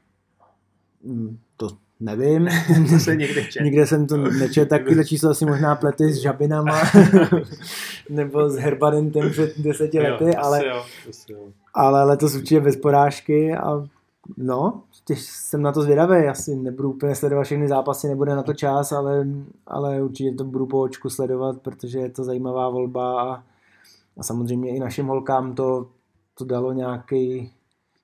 Hmm, 1.06 1.38
to 1.58 1.68
Nevím. 2.00 2.48
to 2.90 3.00
se 3.00 3.16
někde 3.16 3.44
čet. 3.44 3.64
Nikde 3.64 3.88
jsem 3.88 4.08
to 4.08 4.18
nečet, 4.18 4.70
takovýhle 4.70 5.06
číslo 5.06 5.30
asi 5.30 5.46
možná 5.46 5.76
plety 5.76 6.14
s 6.14 6.22
žabinama 6.22 6.82
nebo 8.10 8.50
s 8.50 8.56
herbadentem 8.56 9.32
před 9.32 9.60
deseti 9.60 10.00
lety, 10.00 10.26
jo, 10.26 10.34
ale, 10.38 10.68
jo, 10.68 10.84
jo. 11.30 11.40
ale 11.74 12.04
letos 12.04 12.36
určitě 12.36 12.62
bez 12.62 12.76
porážky 12.76 13.56
a 13.56 13.88
no, 14.38 14.82
těž 15.06 15.22
jsem 15.22 15.62
na 15.62 15.72
to 15.72 15.82
zvědavý, 15.82 16.28
asi 16.28 16.56
nebudu 16.56 16.90
úplně 16.90 17.16
sledovat 17.16 17.44
všechny 17.44 17.68
zápasy, 17.68 18.08
nebude 18.08 18.36
na 18.36 18.44
to 18.44 18.54
čas, 18.54 18.92
ale, 18.92 19.28
ale 19.68 20.04
určitě 20.04 20.32
to 20.32 20.44
budu 20.44 20.66
po 20.66 20.82
očku 20.82 21.10
sledovat, 21.10 21.62
protože 21.62 22.00
je 22.00 22.10
to 22.10 22.24
zajímavá 22.24 22.70
volba 22.70 23.22
a, 23.22 23.44
a 24.18 24.24
samozřejmě 24.24 24.76
i 24.76 24.80
našim 24.80 25.08
holkám 25.08 25.56
to, 25.56 25.88
to 26.38 26.46
dalo 26.46 26.74
nějaký, 26.74 27.52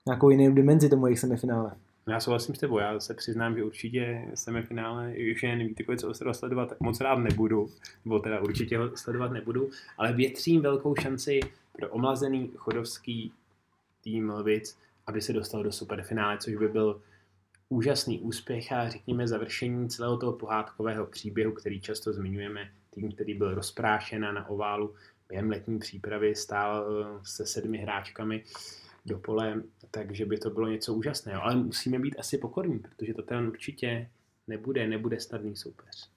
nějakou 0.06 0.30
jinou 0.30 0.56
dimenzi 0.56 0.90
tomu 0.90 1.08
jejich 1.08 1.20
semifinále. 1.20 1.72
Já 2.08 2.20
souhlasím 2.20 2.56
s 2.56 2.60
tebou, 2.60 2.80
já 2.80 3.00
se 3.00 3.14
přiznám, 3.14 3.56
že 3.56 3.64
určitě 3.64 4.28
semifinále, 4.36 5.14
nevíte, 5.44 5.98
co 5.98 6.10
Ostrava 6.10 6.34
sledovat, 6.34 6.70
tak 6.70 6.80
moc 6.80 7.02
rád 7.02 7.16
nebudu, 7.16 7.70
nebo 8.06 8.20
teda 8.20 8.40
určitě 8.40 8.78
ho 8.78 8.98
sledovat 8.98 9.32
nebudu, 9.32 9.70
ale 9.98 10.14
větřím 10.14 10.62
velkou 10.62 10.96
šanci 10.96 11.40
pro 11.72 11.90
omlazený 11.90 12.52
chodovský 12.58 13.34
tým 14.04 14.30
Lvic, 14.30 14.78
aby 15.08 15.22
se 15.22 15.34
dostal 15.34 15.64
do 15.64 15.72
superfinále, 15.72 16.38
což 16.38 16.56
by 16.56 16.68
byl 16.68 17.02
úžasný 17.70 18.20
úspěch 18.20 18.72
a 18.72 18.90
řekněme 18.90 19.28
završení 19.28 19.90
celého 19.90 20.18
toho 20.18 20.34
pohádkového 20.34 21.06
příběhu, 21.06 21.52
který 21.52 21.82
často 21.82 22.14
zmiňujeme, 22.14 22.72
tým, 22.90 23.12
který 23.12 23.34
byl 23.34 23.56
rozprášen 23.56 24.22
na 24.22 24.50
oválu 24.50 24.96
během 25.30 25.50
letní 25.50 25.80
přípravy, 25.80 26.36
stál 26.36 26.86
eh, 26.86 27.20
se 27.24 27.46
sedmi 27.46 27.78
hráčkami 27.78 28.44
do 29.06 29.20
pole, 29.20 29.62
takže 29.92 30.26
by 30.26 30.38
to 30.38 30.50
bylo 30.50 30.68
něco 30.68 30.94
úžasného. 30.94 31.44
Ale 31.44 31.56
musíme 31.56 32.00
být 32.00 32.16
asi 32.20 32.38
pokorní, 32.38 32.80
protože 32.80 33.14
to 33.14 33.22
ten 33.22 33.48
určitě 33.48 34.10
nebude, 34.48 34.88
nebude 34.88 35.20
snadný 35.20 35.56
soupeř. 35.56 36.10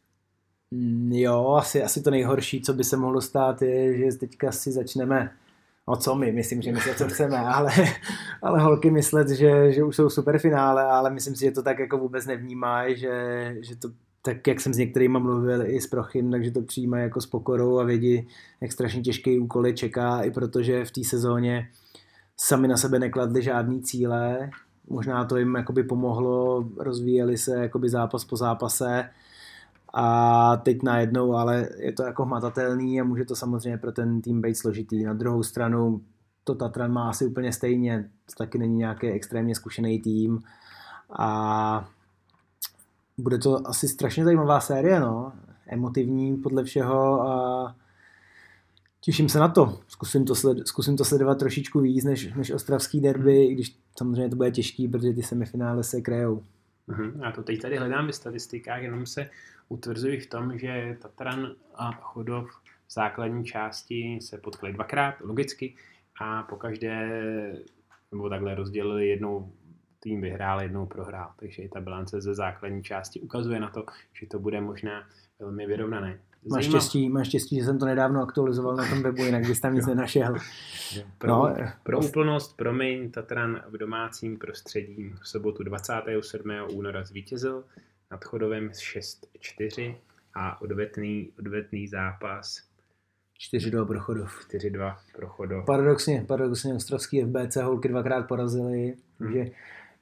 Mm, 0.70 1.12
jo, 1.12 1.54
asi, 1.58 1.82
asi 1.82 2.02
to 2.02 2.10
nejhorší, 2.10 2.62
co 2.62 2.72
by 2.74 2.84
se 2.84 2.96
mohlo 2.96 3.20
stát, 3.20 3.62
je, 3.62 3.98
že 3.98 4.18
teďka 4.18 4.52
si 4.52 4.72
začneme 4.72 5.36
No 5.88 5.96
co 5.96 6.14
my, 6.14 6.32
myslím, 6.32 6.62
že 6.62 6.72
my 6.72 6.80
se 6.80 6.94
co 6.94 7.08
chceme, 7.08 7.38
ale, 7.38 7.70
ale 8.42 8.60
holky 8.60 8.90
myslet, 8.90 9.28
že, 9.28 9.72
že 9.72 9.84
už 9.84 9.96
jsou 9.96 10.10
superfinále, 10.10 10.82
ale 10.84 11.10
myslím 11.10 11.34
si, 11.34 11.44
že 11.44 11.50
to 11.50 11.62
tak 11.62 11.78
jako 11.78 11.98
vůbec 11.98 12.26
nevnímají, 12.26 12.96
že, 12.96 13.56
že 13.60 13.76
to 13.76 13.88
tak, 14.22 14.46
jak 14.46 14.60
jsem 14.60 14.74
s 14.74 14.78
některými 14.78 15.18
mluvil 15.18 15.66
i 15.66 15.80
s 15.80 15.86
Prochym, 15.86 16.30
takže 16.30 16.50
to 16.50 16.62
přijímají 16.62 17.02
jako 17.02 17.20
s 17.20 17.26
pokorou 17.26 17.78
a 17.78 17.84
vědí, 17.84 18.26
jak 18.60 18.72
strašně 18.72 19.02
těžký 19.02 19.38
úkol 19.38 19.72
čeká, 19.72 20.22
i 20.22 20.30
protože 20.30 20.84
v 20.84 20.90
té 20.90 21.04
sezóně 21.04 21.68
sami 22.36 22.68
na 22.68 22.76
sebe 22.76 22.98
nekladli 22.98 23.42
žádný 23.42 23.82
cíle, 23.82 24.50
možná 24.88 25.24
to 25.24 25.36
jim 25.36 25.54
jakoby 25.54 25.82
pomohlo, 25.82 26.68
rozvíjeli 26.78 27.38
se 27.38 27.56
jakoby 27.56 27.88
zápas 27.88 28.24
po 28.24 28.36
zápase 28.36 29.10
a 29.94 30.56
teď 30.56 30.82
najednou, 30.82 31.34
ale 31.34 31.68
je 31.78 31.92
to 31.92 32.02
jako 32.02 32.24
hmatatelný 32.24 33.00
a 33.00 33.04
může 33.04 33.24
to 33.24 33.36
samozřejmě 33.36 33.78
pro 33.78 33.92
ten 33.92 34.20
tým 34.20 34.40
být 34.42 34.54
složitý. 34.54 35.04
Na 35.04 35.14
druhou 35.14 35.42
stranu 35.42 36.00
to 36.44 36.54
Tatran 36.54 36.92
má 36.92 37.08
asi 37.08 37.26
úplně 37.26 37.52
stejně, 37.52 38.10
to 38.26 38.44
taky 38.44 38.58
není 38.58 38.76
nějaký 38.76 39.06
extrémně 39.06 39.54
zkušený 39.54 40.00
tým 40.00 40.42
a 41.18 41.88
bude 43.18 43.38
to 43.38 43.68
asi 43.68 43.88
strašně 43.88 44.24
zajímavá 44.24 44.60
série, 44.60 45.00
no. 45.00 45.32
emotivní 45.66 46.36
podle 46.36 46.64
všeho 46.64 47.22
a 47.22 47.74
těším 49.04 49.28
se 49.28 49.38
na 49.38 49.48
to. 49.48 49.78
Zkusím 49.88 50.24
to, 50.24 50.34
sled, 50.34 50.68
zkusím 50.68 50.96
to 50.96 51.04
sledovat 51.04 51.38
trošičku 51.38 51.80
víc 51.80 52.04
než, 52.04 52.34
než 52.34 52.50
ostravský 52.50 53.00
derby, 53.00 53.44
i 53.44 53.54
když 53.54 53.76
samozřejmě 53.98 54.28
to 54.28 54.36
bude 54.36 54.50
těžký, 54.50 54.88
protože 54.88 55.12
ty 55.12 55.22
semifinále 55.22 55.84
se 55.84 56.00
krajou. 56.00 56.42
Já 57.24 57.32
to 57.32 57.42
teď 57.42 57.62
tady 57.62 57.76
hledám 57.76 58.06
ve 58.06 58.12
statistikách, 58.12 58.82
jenom 58.82 59.06
se 59.06 59.30
utvrzuji 59.68 60.20
v 60.20 60.26
tom, 60.26 60.58
že 60.58 60.96
Tatran 61.02 61.52
a 61.74 61.92
Chodov 61.92 62.50
v 62.86 62.92
základní 62.92 63.44
části 63.44 64.18
se 64.22 64.38
potkali 64.38 64.72
dvakrát, 64.72 65.14
logicky, 65.20 65.74
a 66.20 66.42
po 66.42 66.56
každé, 66.56 67.10
nebo 68.12 68.28
takhle 68.28 68.54
rozdělili 68.54 69.08
jednou 69.08 69.52
tým 70.00 70.20
vyhrál, 70.20 70.62
jednou 70.62 70.86
prohrál. 70.86 71.30
Takže 71.36 71.62
i 71.62 71.68
ta 71.68 71.80
bilance 71.80 72.20
ze 72.20 72.34
základní 72.34 72.82
části 72.82 73.20
ukazuje 73.20 73.60
na 73.60 73.70
to, 73.70 73.84
že 74.12 74.26
to 74.26 74.38
bude 74.38 74.60
možná 74.60 75.08
velmi 75.38 75.66
vyrovnané. 75.66 76.20
Máš 76.50 76.64
štěstí, 76.64 77.08
máš 77.08 77.26
štěstí, 77.26 77.58
že 77.58 77.64
jsem 77.64 77.78
to 77.78 77.86
nedávno 77.86 78.22
aktualizoval 78.22 78.76
na 78.76 78.88
tom 78.88 79.02
webu, 79.02 79.24
jinak 79.24 79.46
bys 79.46 79.60
tam 79.60 79.74
nic 79.74 79.86
nenašel. 79.86 80.34
Pro, 81.18 81.30
no, 81.30 81.54
pro 81.82 82.00
úplnost, 82.00 82.56
promiň, 82.56 83.10
Tatran 83.10 83.62
v 83.68 83.78
domácím 83.78 84.38
prostředí 84.38 85.12
v 85.22 85.28
sobotu 85.28 85.62
27. 85.62 86.50
února 86.72 87.04
zvítězil 87.04 87.64
nad 88.10 88.24
Chodovem 88.24 88.68
6-4 88.68 89.96
a 90.34 90.60
odvetný, 90.60 91.32
odvetný 91.38 91.88
zápas 91.88 92.62
4-2 93.54 93.86
pro 93.86 94.00
Chodov. 94.00 94.46
4-2 94.50 94.96
pro 95.16 95.28
Chodov. 95.28 95.64
Paradoxně, 95.66 96.24
paradoxně 96.28 96.74
ostrovský 96.74 97.22
FBC 97.22 97.56
holky 97.56 97.88
dvakrát 97.88 98.22
porazili, 98.22 98.94
hmm. 99.20 99.32
že 99.32 99.50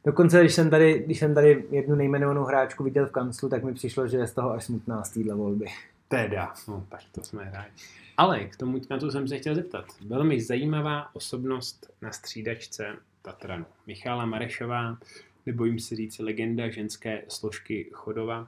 Dokonce, 0.04 0.40
když 0.40 0.54
jsem, 0.54 0.70
tady, 0.70 1.02
když 1.06 1.18
jsem 1.18 1.34
tady 1.34 1.64
jednu 1.70 1.94
nejmenovanou 1.94 2.44
hráčku 2.44 2.84
viděl 2.84 3.06
v 3.06 3.12
kanclu, 3.12 3.48
tak 3.48 3.64
mi 3.64 3.74
přišlo, 3.74 4.06
že 4.06 4.16
je 4.16 4.26
z 4.26 4.32
toho 4.32 4.52
až 4.52 4.64
smutná 4.64 5.02
z 5.02 5.10
téhle 5.10 5.34
volby. 5.34 5.66
Teda, 6.12 6.52
no 6.68 6.86
tak 6.90 7.00
to 7.12 7.24
jsme 7.24 7.44
hráli. 7.44 7.70
Ale 8.16 8.44
k 8.44 8.56
tomu, 8.56 8.80
na 8.90 8.98
to 8.98 9.10
jsem 9.10 9.28
se 9.28 9.38
chtěl 9.38 9.54
zeptat. 9.54 9.84
Velmi 10.06 10.40
zajímavá 10.40 11.14
osobnost 11.14 11.90
na 12.02 12.12
střídačce 12.12 12.96
Tatranu. 13.22 13.66
Michála 13.86 14.26
Marešová, 14.26 14.98
nebo 15.46 15.64
jim 15.64 15.78
si 15.78 15.96
říct 15.96 16.18
legenda 16.18 16.70
ženské 16.70 17.22
složky 17.28 17.90
Chodova, 17.92 18.44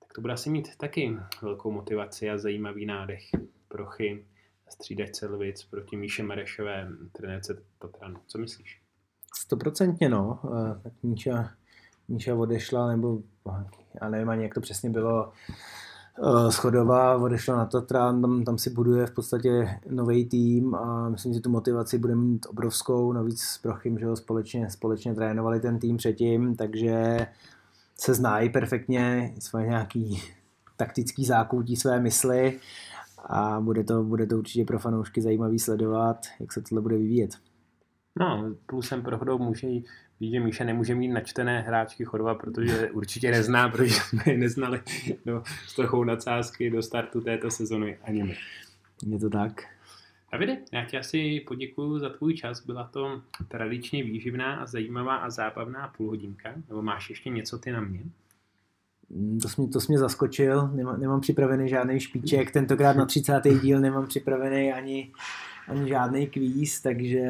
tak 0.00 0.12
to 0.14 0.20
bude 0.20 0.32
asi 0.32 0.50
mít 0.50 0.76
taky 0.76 1.16
velkou 1.42 1.70
motivaci 1.70 2.30
a 2.30 2.38
zajímavý 2.38 2.86
nádech. 2.86 3.22
Prochy, 3.68 4.24
střídačce 4.68 5.26
Lvic 5.26 5.64
proti 5.64 5.96
Míše 5.96 6.22
Marešové, 6.22 6.88
trenérce 7.12 7.62
Tatranu. 7.78 8.20
Co 8.26 8.38
myslíš? 8.38 8.80
Stoprocentně, 9.34 10.08
no. 10.08 10.40
Eh, 10.44 10.80
tak 10.82 10.92
Míša, 11.02 11.50
Míša 12.08 12.34
odešla, 12.34 12.88
nebo 12.88 13.18
já 14.02 14.08
nevím 14.08 14.28
ani, 14.28 14.42
jak 14.42 14.54
to 14.54 14.60
přesně 14.60 14.90
bylo, 14.90 15.32
schodová, 16.48 17.16
odešla 17.16 17.56
na 17.56 17.66
Tatran, 17.66 18.22
tam, 18.22 18.44
tam 18.44 18.58
si 18.58 18.70
buduje 18.70 19.06
v 19.06 19.10
podstatě 19.10 19.80
nový 19.90 20.24
tým 20.24 20.74
a 20.74 21.08
myslím, 21.08 21.34
že 21.34 21.40
tu 21.40 21.50
motivaci 21.50 21.98
bude 21.98 22.14
mít 22.14 22.46
obrovskou, 22.48 23.12
navíc 23.12 23.40
s 23.40 23.58
Prochym, 23.58 23.98
že 23.98 24.06
ho 24.06 24.16
společně, 24.16 24.70
společně 24.70 25.14
trénovali 25.14 25.60
ten 25.60 25.78
tým 25.78 25.96
předtím, 25.96 26.56
takže 26.56 27.26
se 27.98 28.14
znají 28.14 28.50
perfektně, 28.50 29.34
svoje 29.38 29.66
nějaký 29.66 30.22
taktický 30.76 31.24
zákoutí 31.24 31.76
své 31.76 32.00
mysli 32.00 32.60
a 33.26 33.60
bude 33.60 33.84
to, 33.84 34.02
bude 34.02 34.26
to 34.26 34.38
určitě 34.38 34.64
pro 34.64 34.78
fanoušky 34.78 35.22
zajímavý 35.22 35.58
sledovat, 35.58 36.26
jak 36.40 36.52
se 36.52 36.62
tohle 36.62 36.82
bude 36.82 36.96
vyvíjet. 36.96 37.30
No, 38.20 38.54
plusem 38.66 39.02
pro 39.02 39.38
může 39.38 39.68
ví, 40.20 40.30
že 40.30 40.40
Míša 40.40 40.64
nemůže 40.64 40.94
mít 40.94 41.08
načtené 41.08 41.60
hráčky 41.60 42.04
Chodova, 42.04 42.34
protože 42.34 42.90
určitě 42.90 43.30
nezná, 43.30 43.68
protože 43.68 43.94
jsme 43.94 44.22
je 44.26 44.38
neznali 44.38 44.80
do, 45.26 45.42
s 45.66 45.74
trochou 45.74 46.04
nadsázky 46.04 46.70
do 46.70 46.82
startu 46.82 47.20
této 47.20 47.50
sezony 47.50 47.98
ani 48.02 48.22
my. 48.22 48.36
Je 49.06 49.18
to 49.18 49.30
tak. 49.30 49.62
Davide, 50.32 50.58
já 50.72 50.84
ti 50.84 50.98
asi 50.98 51.44
poděkuji 51.46 51.98
za 51.98 52.08
tvůj 52.08 52.34
čas. 52.34 52.66
Byla 52.66 52.84
to 52.84 53.22
tradičně 53.48 54.04
výživná 54.04 54.56
a 54.56 54.66
zajímavá 54.66 55.16
a 55.16 55.30
zábavná 55.30 55.92
půlhodinka. 55.96 56.54
Nebo 56.68 56.82
máš 56.82 57.10
ještě 57.10 57.30
něco 57.30 57.58
ty 57.58 57.72
na 57.72 57.80
mě? 57.80 58.00
Mm, 59.10 59.40
to 59.40 59.48
jsi, 59.48 59.60
mě, 59.60 59.70
to 59.70 59.80
jsi 59.80 59.86
mě 59.88 59.98
zaskočil, 59.98 60.68
nemám, 60.68 61.00
nemám 61.00 61.20
připravený 61.20 61.68
žádný 61.68 62.00
špiček, 62.00 62.50
tentokrát 62.50 62.96
na 62.96 63.06
30. 63.06 63.40
díl 63.62 63.80
nemám 63.80 64.06
připravený 64.06 64.72
ani, 64.72 65.12
ani 65.68 65.88
žádný 65.88 66.26
kvíz, 66.26 66.80
takže, 66.80 67.22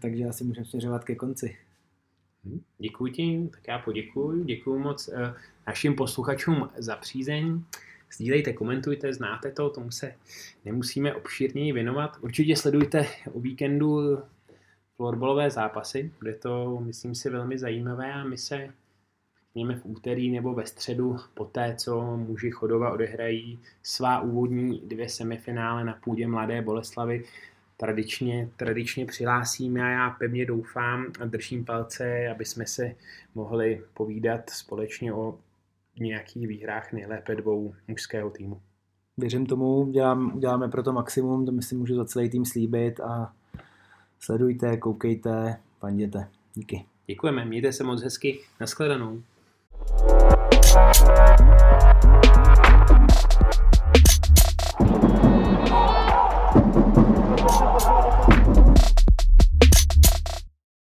takže 0.00 0.24
asi 0.24 0.44
můžeme 0.44 0.66
směřovat 0.66 1.04
ke 1.04 1.14
konci. 1.14 1.56
Hm, 2.44 2.60
děkuji 2.78 3.12
ti, 3.12 3.48
tak 3.52 3.68
já 3.68 3.78
poděkuji, 3.78 4.44
děkuji 4.44 4.78
moc 4.78 5.08
eh, 5.08 5.34
našim 5.66 5.96
posluchačům 5.96 6.68
za 6.76 6.96
přízeň. 6.96 7.62
Sdílejte, 8.12 8.52
komentujte, 8.52 9.12
znáte 9.12 9.50
to, 9.50 9.70
tomu 9.70 9.90
se 9.90 10.14
nemusíme 10.64 11.14
obšírněji 11.14 11.72
věnovat. 11.72 12.16
Určitě 12.20 12.56
sledujte 12.56 13.06
o 13.32 13.40
víkendu 13.40 14.18
florbalové 14.96 15.50
zápasy, 15.50 16.12
bude 16.18 16.34
to, 16.34 16.80
myslím 16.80 17.14
si, 17.14 17.30
velmi 17.30 17.58
zajímavé 17.58 18.12
a 18.12 18.24
my 18.24 18.38
se 18.38 18.72
řekněme 19.52 19.76
v 19.76 19.86
úterý 19.86 20.30
nebo 20.30 20.54
ve 20.54 20.66
středu, 20.66 21.16
poté 21.34 21.74
co 21.78 22.16
muži 22.16 22.50
Chodova 22.50 22.92
odehrají 22.92 23.58
svá 23.82 24.20
úvodní 24.20 24.80
dvě 24.86 25.08
semifinále 25.08 25.84
na 25.84 25.92
půdě 26.04 26.26
Mladé 26.26 26.62
Boleslavy, 26.62 27.24
tradičně, 27.76 28.48
tradičně 28.56 29.06
přihlásíme 29.06 29.82
a 29.82 29.88
já 29.88 30.10
pevně 30.10 30.46
doufám 30.46 31.06
a 31.20 31.24
držím 31.24 31.64
palce, 31.64 32.28
aby 32.28 32.44
jsme 32.44 32.66
se 32.66 32.94
mohli 33.34 33.84
povídat 33.94 34.50
společně 34.50 35.12
o 35.12 35.38
nějakých 35.98 36.48
výhrách 36.48 36.92
nejlépe 36.92 37.34
dvou 37.34 37.74
mužského 37.88 38.30
týmu. 38.30 38.60
Věřím 39.16 39.46
tomu, 39.46 39.86
dělám, 39.92 40.40
děláme 40.40 40.68
pro 40.68 40.82
to 40.82 40.92
maximum, 40.92 41.46
to 41.46 41.52
myslím 41.52 41.78
můžu 41.78 41.94
za 41.94 42.04
celý 42.04 42.30
tým 42.30 42.44
slíbit 42.44 43.00
a 43.00 43.32
sledujte, 44.20 44.76
koukejte, 44.76 45.56
panděte. 45.78 46.28
Díky. 46.54 46.84
Děkujeme, 47.06 47.44
mějte 47.44 47.72
se 47.72 47.84
moc 47.84 48.02
hezky, 48.02 48.40
nashledanou. 48.60 49.22